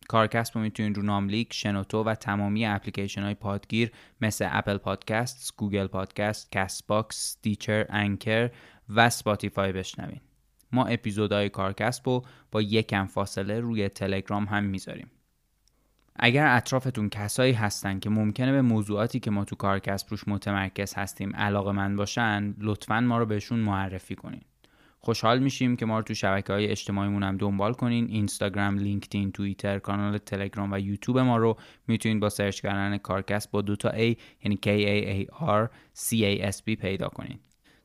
[0.09, 5.87] کارکسب رو می‌تونید رو ناملیک، شنوتو و تمامی اپلیکیشن های پادگیر مثل Apple Podcast، Google
[5.87, 8.51] Podcast، Castbox، Stitcher، Anchor
[8.89, 10.21] و Spotify بشنوین.
[10.73, 15.11] ما اپیزودهای کارکسب رو با یکم فاصله روی تلگرام هم می‌ذاریم.
[16.17, 21.37] اگر اطرافتون کسایی هستن که ممکنه به موضوعاتی که ما تو کارکسب روش متمرکز هستیم
[21.37, 24.43] علاقه‌مند باشن لطفا ما رو بهشون معرفی کنین.
[25.05, 29.79] خوشحال میشیم که ما رو تو شبکه های اجتماعیمون هم دنبال کنین اینستاگرام، لینکدین، توییتر،
[29.79, 31.57] کانال تلگرام و یوتیوب ما رو
[31.87, 36.53] می‌تونید با search کردن کارکسب با دوتا A یعنی K A A R C A
[36.53, 37.39] S B پیدا کنین.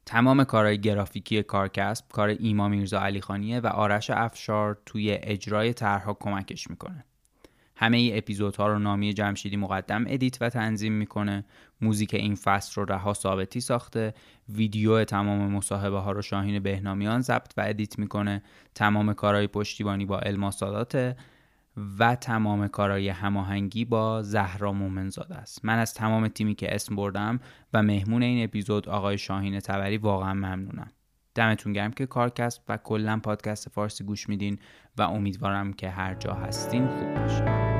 [0.06, 6.14] تمام کارهای گرافیکی کارکسب کار ایما میرزا علی خانیه و آرش افشار توی اجرای طرحها
[6.14, 7.06] کمکش می‌کنه.
[7.76, 11.46] همه‌ی اپیزودها رو نامی جمشیدی مقدم edit و تنظیم می‌کنه
[11.82, 14.14] موزیک این فصل رو رها ثابتی ساخته.
[14.50, 18.44] ویدیو تمام مصاحبه ها رو شاهین بهنامیان ضبط و edit می‌کنه.
[18.76, 21.16] تمام کارهای پشتیبانی با علما ساداته
[22.00, 25.66] و تمام کارهای هماهنگی با زهرا مومنزاده است.
[25.66, 27.40] من از تمام تیمی که اسم بردم
[27.74, 30.92] و مهمون این اپیزود آقای شاهین تبری واقعا ممنونم.
[31.36, 34.60] دمتون گرم که کارکست و کلا پادکست فارسی گوش میدین
[34.98, 37.79] و امیدوارم که هر جا هستین خوب باشین.